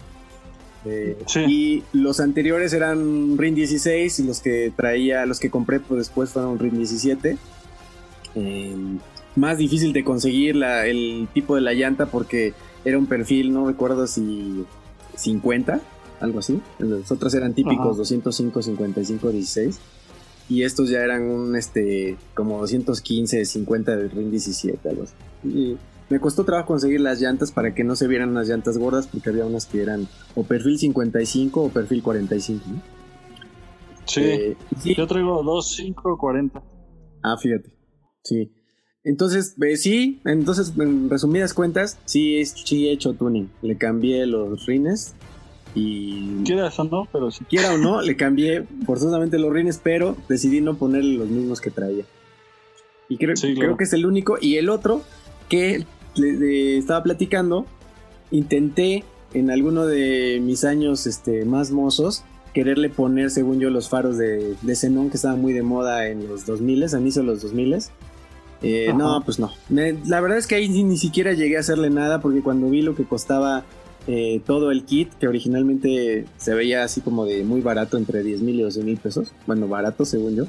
Eh, 0.84 1.16
y 1.46 1.82
los 1.92 2.20
anteriores 2.20 2.72
eran 2.72 3.36
RIN 3.36 3.54
16 3.54 4.20
y 4.20 4.22
los 4.24 4.40
que 4.40 4.72
traía, 4.74 5.26
los 5.26 5.40
que 5.40 5.50
compré 5.50 5.80
pues, 5.80 5.98
después 5.98 6.30
fueron 6.30 6.58
RIN 6.58 6.76
17. 6.76 7.36
Em, 8.34 8.98
más 9.36 9.58
difícil 9.58 9.92
de 9.92 10.04
conseguir 10.04 10.56
el 10.62 11.28
tipo 11.32 11.54
de 11.54 11.60
la 11.60 11.72
llanta 11.72 12.06
porque 12.06 12.54
era 12.84 12.98
un 12.98 13.06
perfil, 13.06 13.52
no 13.52 13.66
recuerdo 13.66 14.06
si 14.06 14.64
50, 15.16 15.80
algo 16.20 16.38
así. 16.38 16.60
Los 16.78 17.10
otros 17.10 17.34
eran 17.34 17.54
típicos 17.54 17.96
205, 17.96 18.62
55, 18.62 19.30
16. 19.30 19.78
Y 20.50 20.62
estos 20.62 20.88
ya 20.88 21.00
eran 21.00 21.22
un 21.24 21.56
este 21.56 22.16
como 22.34 22.58
215, 22.60 23.44
50 23.44 23.96
de 23.96 24.08
RIN 24.08 24.30
17, 24.30 24.88
algo 24.88 25.02
así. 25.04 25.76
Me 26.10 26.20
costó 26.20 26.44
trabajo 26.44 26.68
conseguir 26.68 27.00
las 27.00 27.20
llantas 27.20 27.52
para 27.52 27.74
que 27.74 27.84
no 27.84 27.94
se 27.94 28.08
vieran 28.08 28.32
las 28.32 28.48
llantas 28.48 28.78
gordas 28.78 29.06
porque 29.06 29.28
había 29.28 29.44
unas 29.44 29.66
que 29.66 29.82
eran 29.82 30.08
o 30.34 30.42
perfil 30.42 30.78
55 30.78 31.62
o 31.62 31.68
perfil 31.68 32.02
45. 32.02 32.64
Eh, 34.16 34.56
sí, 34.80 34.94
yo 34.94 35.06
traigo 35.06 35.44
25 35.44 36.16
40. 36.16 36.62
Ah, 37.22 37.36
fíjate. 37.36 37.70
Sí. 38.22 38.52
Entonces, 39.04 39.54
eh, 39.62 39.76
sí, 39.76 40.20
entonces 40.24 40.72
en 40.78 41.10
resumidas 41.10 41.54
cuentas, 41.54 41.98
sí, 42.04 42.44
sí 42.44 42.88
he 42.88 42.92
hecho 42.92 43.12
tuning. 43.12 43.50
Le 43.62 43.76
cambié 43.76 44.26
los 44.26 44.66
rines 44.66 45.14
y... 45.74 46.42
Quiera 46.44 46.70
o 46.76 46.84
no, 46.84 47.08
pero 47.12 47.30
si 47.30 47.44
Quiera 47.44 47.74
o 47.74 47.78
no, 47.78 48.00
le 48.00 48.16
cambié 48.16 48.64
forzosamente 48.86 49.38
los 49.38 49.52
rines, 49.52 49.80
pero 49.82 50.16
decidí 50.28 50.60
no 50.60 50.76
ponerle 50.76 51.18
los 51.18 51.28
mismos 51.28 51.60
que 51.60 51.70
traía. 51.70 52.04
Y 53.08 53.16
creo, 53.16 53.34
creo 53.34 53.76
que 53.76 53.84
es 53.84 53.92
el 53.92 54.04
único. 54.04 54.36
Y 54.40 54.56
el 54.56 54.68
otro, 54.68 55.02
que 55.48 55.86
estaba 56.18 57.02
platicando, 57.02 57.66
intenté 58.30 59.04
en 59.34 59.50
alguno 59.50 59.86
de 59.86 60.40
mis 60.42 60.64
años 60.64 61.06
este, 61.06 61.44
más 61.44 61.70
mozos 61.70 62.24
quererle 62.52 62.88
poner, 62.88 63.30
según 63.30 63.60
yo, 63.60 63.70
los 63.70 63.88
faros 63.88 64.18
de, 64.18 64.56
de 64.62 64.74
Xenon 64.74 65.10
que 65.10 65.16
estaban 65.16 65.40
muy 65.40 65.52
de 65.52 65.62
moda 65.62 66.08
en 66.08 66.28
los 66.28 66.46
2000, 66.46 66.84
a 66.94 66.98
inicio 66.98 67.22
de 67.22 67.28
los 67.28 67.42
2000. 67.42 67.78
Eh, 68.62 68.92
no, 68.96 69.22
pues 69.24 69.38
no. 69.38 69.52
la 69.68 70.20
verdad 70.20 70.38
es 70.38 70.48
que 70.48 70.56
ahí 70.56 70.68
ni, 70.68 70.96
siquiera 70.96 71.32
llegué 71.32 71.56
a 71.56 71.60
hacerle 71.60 71.90
nada 71.90 72.20
porque 72.20 72.42
cuando 72.42 72.68
vi 72.68 72.82
lo 72.82 72.96
que 72.96 73.04
costaba 73.04 73.64
eh, 74.08 74.40
todo 74.44 74.72
el 74.72 74.84
kit, 74.84 75.12
que 75.14 75.28
originalmente 75.28 76.24
se 76.36 76.54
veía 76.54 76.82
así 76.82 77.00
como 77.00 77.24
de 77.24 77.44
muy 77.44 77.60
barato, 77.60 77.96
entre 77.96 78.22
10 78.22 78.42
mil 78.42 78.58
y 78.58 78.62
12 78.62 78.82
mil 78.82 78.96
pesos, 78.96 79.32
bueno, 79.46 79.68
barato 79.68 80.04
según 80.04 80.34
yo. 80.34 80.44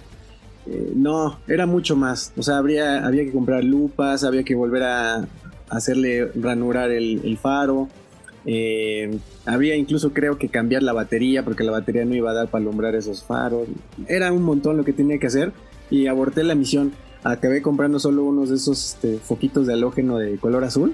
Eh, 0.65 0.93
no, 0.95 1.37
era 1.47 1.65
mucho 1.67 1.95
más. 1.95 2.33
O 2.37 2.41
sea, 2.41 2.57
habría, 2.57 3.05
había 3.05 3.23
que 3.23 3.31
comprar 3.31 3.63
lupas, 3.63 4.23
había 4.23 4.43
que 4.43 4.55
volver 4.55 4.83
a, 4.83 5.27
hacerle 5.69 6.27
ranurar 6.35 6.91
el, 6.91 7.37
faro. 7.37 7.87
Eh, 8.45 9.19
había 9.45 9.75
incluso 9.75 10.13
creo 10.13 10.37
que 10.37 10.49
cambiar 10.49 10.81
la 10.81 10.93
batería 10.93 11.43
porque 11.43 11.63
la 11.63 11.71
batería 11.71 12.05
no 12.05 12.15
iba 12.15 12.31
a 12.31 12.33
dar 12.33 12.47
para 12.49 12.61
alumbrar 12.63 12.95
esos 12.95 13.23
faros. 13.23 13.67
Era 14.07 14.31
un 14.31 14.43
montón 14.43 14.77
lo 14.77 14.83
que 14.83 14.93
tenía 14.93 15.19
que 15.19 15.27
hacer 15.27 15.51
y 15.89 16.07
aborté 16.07 16.43
la 16.43 16.55
misión. 16.55 16.93
Acabé 17.23 17.61
comprando 17.61 17.99
solo 17.99 18.23
unos 18.23 18.49
de 18.49 18.55
esos 18.55 18.93
este, 18.93 19.17
foquitos 19.17 19.67
de 19.67 19.73
halógeno 19.73 20.17
de 20.17 20.37
color 20.37 20.63
azul 20.63 20.93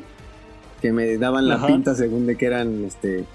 que 0.81 0.91
me 0.91 1.17
daban 1.17 1.47
la 1.47 1.65
pinta 1.65 1.95
según 1.95 2.25
de 2.25 2.35
que 2.35 2.45
eran 2.45 2.83
este 2.85 3.25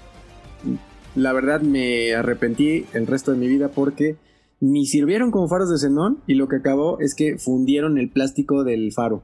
la 1.15 1.33
verdad 1.33 1.61
me 1.61 2.13
arrepentí 2.13 2.85
el 2.93 3.07
resto 3.07 3.31
de 3.31 3.37
mi 3.37 3.47
vida 3.47 3.69
porque 3.69 4.15
ni 4.59 4.85
sirvieron 4.85 5.31
como 5.31 5.47
faros 5.47 5.69
de 5.69 5.77
xenón 5.77 6.19
y 6.27 6.35
lo 6.35 6.47
que 6.47 6.57
acabó 6.57 6.99
es 6.99 7.15
que 7.15 7.37
fundieron 7.37 7.97
el 7.97 8.09
plástico 8.09 8.63
del 8.63 8.91
faro. 8.93 9.23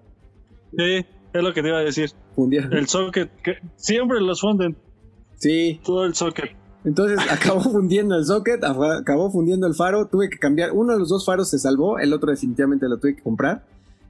Sí. 0.75 1.05
Es 1.37 1.43
lo 1.43 1.53
que 1.53 1.61
te 1.61 1.69
iba 1.69 1.77
a 1.77 1.83
decir. 1.83 2.11
El 2.37 2.87
socket, 2.87 3.29
que 3.41 3.57
siempre 3.75 4.19
los 4.21 4.41
funden. 4.41 4.75
Sí. 5.35 5.79
Todo 5.83 6.05
el 6.05 6.15
socket. 6.15 6.55
Entonces 6.83 7.19
acabó 7.31 7.61
fundiendo 7.61 8.15
el 8.15 8.25
socket, 8.25 8.63
acabó 8.63 9.31
fundiendo 9.31 9.67
el 9.67 9.75
faro, 9.75 10.07
tuve 10.07 10.29
que 10.29 10.37
cambiar, 10.37 10.71
uno 10.71 10.93
de 10.93 10.99
los 10.99 11.09
dos 11.09 11.25
faros 11.25 11.49
se 11.49 11.59
salvó, 11.59 11.99
el 11.99 12.13
otro 12.13 12.31
definitivamente 12.31 12.87
lo 12.87 12.97
tuve 12.97 13.15
que 13.15 13.23
comprar, 13.23 13.65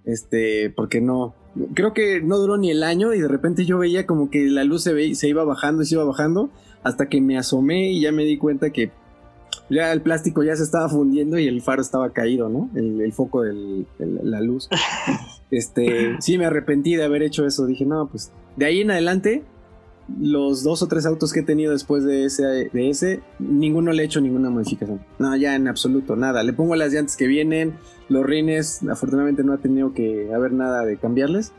este, 0.05 0.69
porque 0.75 1.01
no, 1.01 1.33
creo 1.73 1.93
que 1.93 2.21
no 2.21 2.37
duró 2.37 2.57
ni 2.57 2.69
el 2.69 2.83
año 2.83 3.13
y 3.13 3.19
de 3.19 3.27
repente 3.27 3.65
yo 3.65 3.79
veía 3.79 4.05
como 4.05 4.29
que 4.29 4.45
la 4.47 4.63
luz 4.63 4.83
se, 4.83 5.15
se 5.15 5.27
iba 5.27 5.43
bajando 5.43 5.81
y 5.81 5.85
se 5.85 5.95
iba 5.95 6.03
bajando, 6.03 6.49
hasta 6.83 7.09
que 7.09 7.19
me 7.19 7.37
asomé 7.37 7.91
y 7.91 8.01
ya 8.01 8.11
me 8.11 8.25
di 8.25 8.37
cuenta 8.37 8.69
que 8.69 8.91
ya 9.69 9.91
el 9.91 10.01
plástico 10.01 10.43
ya 10.43 10.55
se 10.55 10.63
estaba 10.63 10.87
fundiendo 10.87 11.37
y 11.37 11.47
el 11.47 11.61
faro 11.61 11.81
estaba 11.81 12.11
caído, 12.11 12.47
¿no? 12.47 12.69
El, 12.75 13.11
foco 13.11 13.41
de 13.41 13.85
la 13.99 14.39
luz. 14.41 14.69
Este, 15.51 16.17
sí 16.19 16.37
me 16.37 16.45
arrepentí 16.45 16.95
de 16.95 17.03
haber 17.03 17.23
hecho 17.23 17.45
eso. 17.45 17.65
Dije, 17.65 17.85
no, 17.85 18.07
pues 18.07 18.31
de 18.55 18.65
ahí 18.65 18.81
en 18.81 18.91
adelante, 18.91 19.43
los 20.19 20.63
dos 20.63 20.81
o 20.81 20.87
tres 20.87 21.05
autos 21.05 21.33
que 21.33 21.41
he 21.41 21.43
tenido 21.43 21.71
después 21.71 22.03
de 22.03 22.25
ese, 22.25 22.43
de 22.43 22.89
ese, 22.89 23.21
ninguno 23.39 23.91
le 23.91 24.03
he 24.03 24.05
hecho 24.05 24.21
ninguna 24.21 24.49
modificación. 24.49 25.01
No, 25.19 25.35
ya 25.35 25.55
en 25.55 25.67
absoluto, 25.67 26.15
nada. 26.15 26.43
Le 26.43 26.53
pongo 26.53 26.75
las 26.75 26.93
llantas 26.93 27.17
que 27.17 27.27
vienen, 27.27 27.75
los 28.09 28.25
rines, 28.25 28.81
afortunadamente 28.89 29.43
no 29.43 29.53
ha 29.53 29.57
tenido 29.57 29.93
que 29.93 30.33
haber 30.33 30.53
nada 30.53 30.85
de 30.85 30.97
cambiarles. 30.97 31.51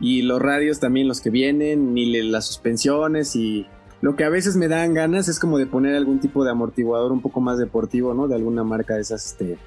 Y 0.00 0.22
los 0.22 0.42
radios 0.42 0.80
también, 0.80 1.06
los 1.06 1.20
que 1.20 1.30
vienen, 1.30 1.94
ni 1.94 2.20
las 2.22 2.46
suspensiones 2.46 3.36
y 3.36 3.66
lo 4.00 4.16
que 4.16 4.24
a 4.24 4.28
veces 4.28 4.56
me 4.56 4.66
dan 4.66 4.94
ganas 4.94 5.28
es 5.28 5.38
como 5.38 5.58
de 5.58 5.66
poner 5.66 5.94
algún 5.94 6.18
tipo 6.18 6.44
de 6.44 6.50
amortiguador 6.50 7.12
un 7.12 7.22
poco 7.22 7.40
más 7.40 7.56
deportivo, 7.58 8.12
¿no? 8.14 8.26
De 8.26 8.34
alguna 8.34 8.64
marca 8.64 8.94
de 8.94 9.02
esas, 9.02 9.26
este, 9.26 9.58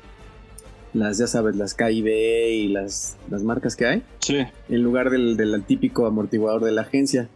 las, 0.96 1.18
ya 1.18 1.28
sabes, 1.28 1.56
las 1.56 1.74
KIB 1.74 2.08
y 2.08 2.68
las, 2.70 3.18
las 3.30 3.44
marcas 3.44 3.76
que 3.76 3.86
hay. 3.86 4.04
Sí. 4.20 4.38
En 4.70 4.82
lugar 4.82 5.10
del, 5.10 5.36
del 5.38 5.64
típico 5.64 6.08
amortiguador 6.08 6.64
de 6.64 6.72
la 6.72 6.82
agencia. 6.82 7.28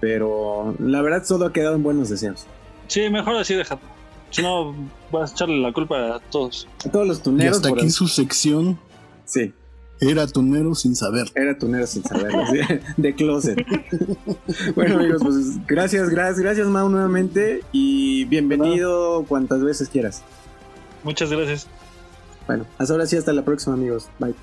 Pero 0.00 0.76
la 0.78 1.02
verdad 1.02 1.24
solo 1.24 1.46
ha 1.46 1.52
quedado 1.52 1.74
en 1.74 1.82
buenos 1.82 2.08
deseos. 2.08 2.46
Sí, 2.86 3.10
mejor 3.10 3.36
así 3.36 3.54
deja. 3.54 3.78
Si 4.30 4.42
no, 4.42 4.74
vas 5.10 5.32
a 5.32 5.34
echarle 5.34 5.58
la 5.58 5.72
culpa 5.72 6.16
a 6.16 6.20
todos. 6.20 6.68
A 6.86 6.90
todos 6.90 7.06
los 7.06 7.22
tuneros. 7.22 7.56
Y 7.56 7.56
hasta 7.56 7.68
aquí 7.70 7.90
su 7.90 8.06
sección. 8.06 8.78
Sí. 9.24 9.52
Era 10.00 10.28
tunero 10.28 10.76
sin 10.76 10.94
saber. 10.94 11.26
Era 11.34 11.58
tunero 11.58 11.84
sin 11.88 12.04
saber, 12.04 12.30
de 12.96 13.14
closet. 13.16 13.66
bueno, 14.76 15.00
amigos, 15.00 15.20
pues 15.20 15.66
gracias, 15.66 16.08
gracias, 16.08 16.38
gracias, 16.38 16.68
Mau, 16.68 16.88
nuevamente. 16.88 17.62
Y 17.72 18.24
bienvenido 18.26 19.24
cuantas 19.26 19.64
veces 19.64 19.88
quieras. 19.88 20.22
Muchas 21.02 21.32
gracias. 21.32 21.66
Bueno, 22.48 22.64
hasta 22.78 22.94
ahora 22.94 23.06
sí, 23.06 23.16
hasta 23.16 23.32
la 23.32 23.44
próxima, 23.44 23.74
amigos. 23.74 24.08
Bye. 24.18 24.34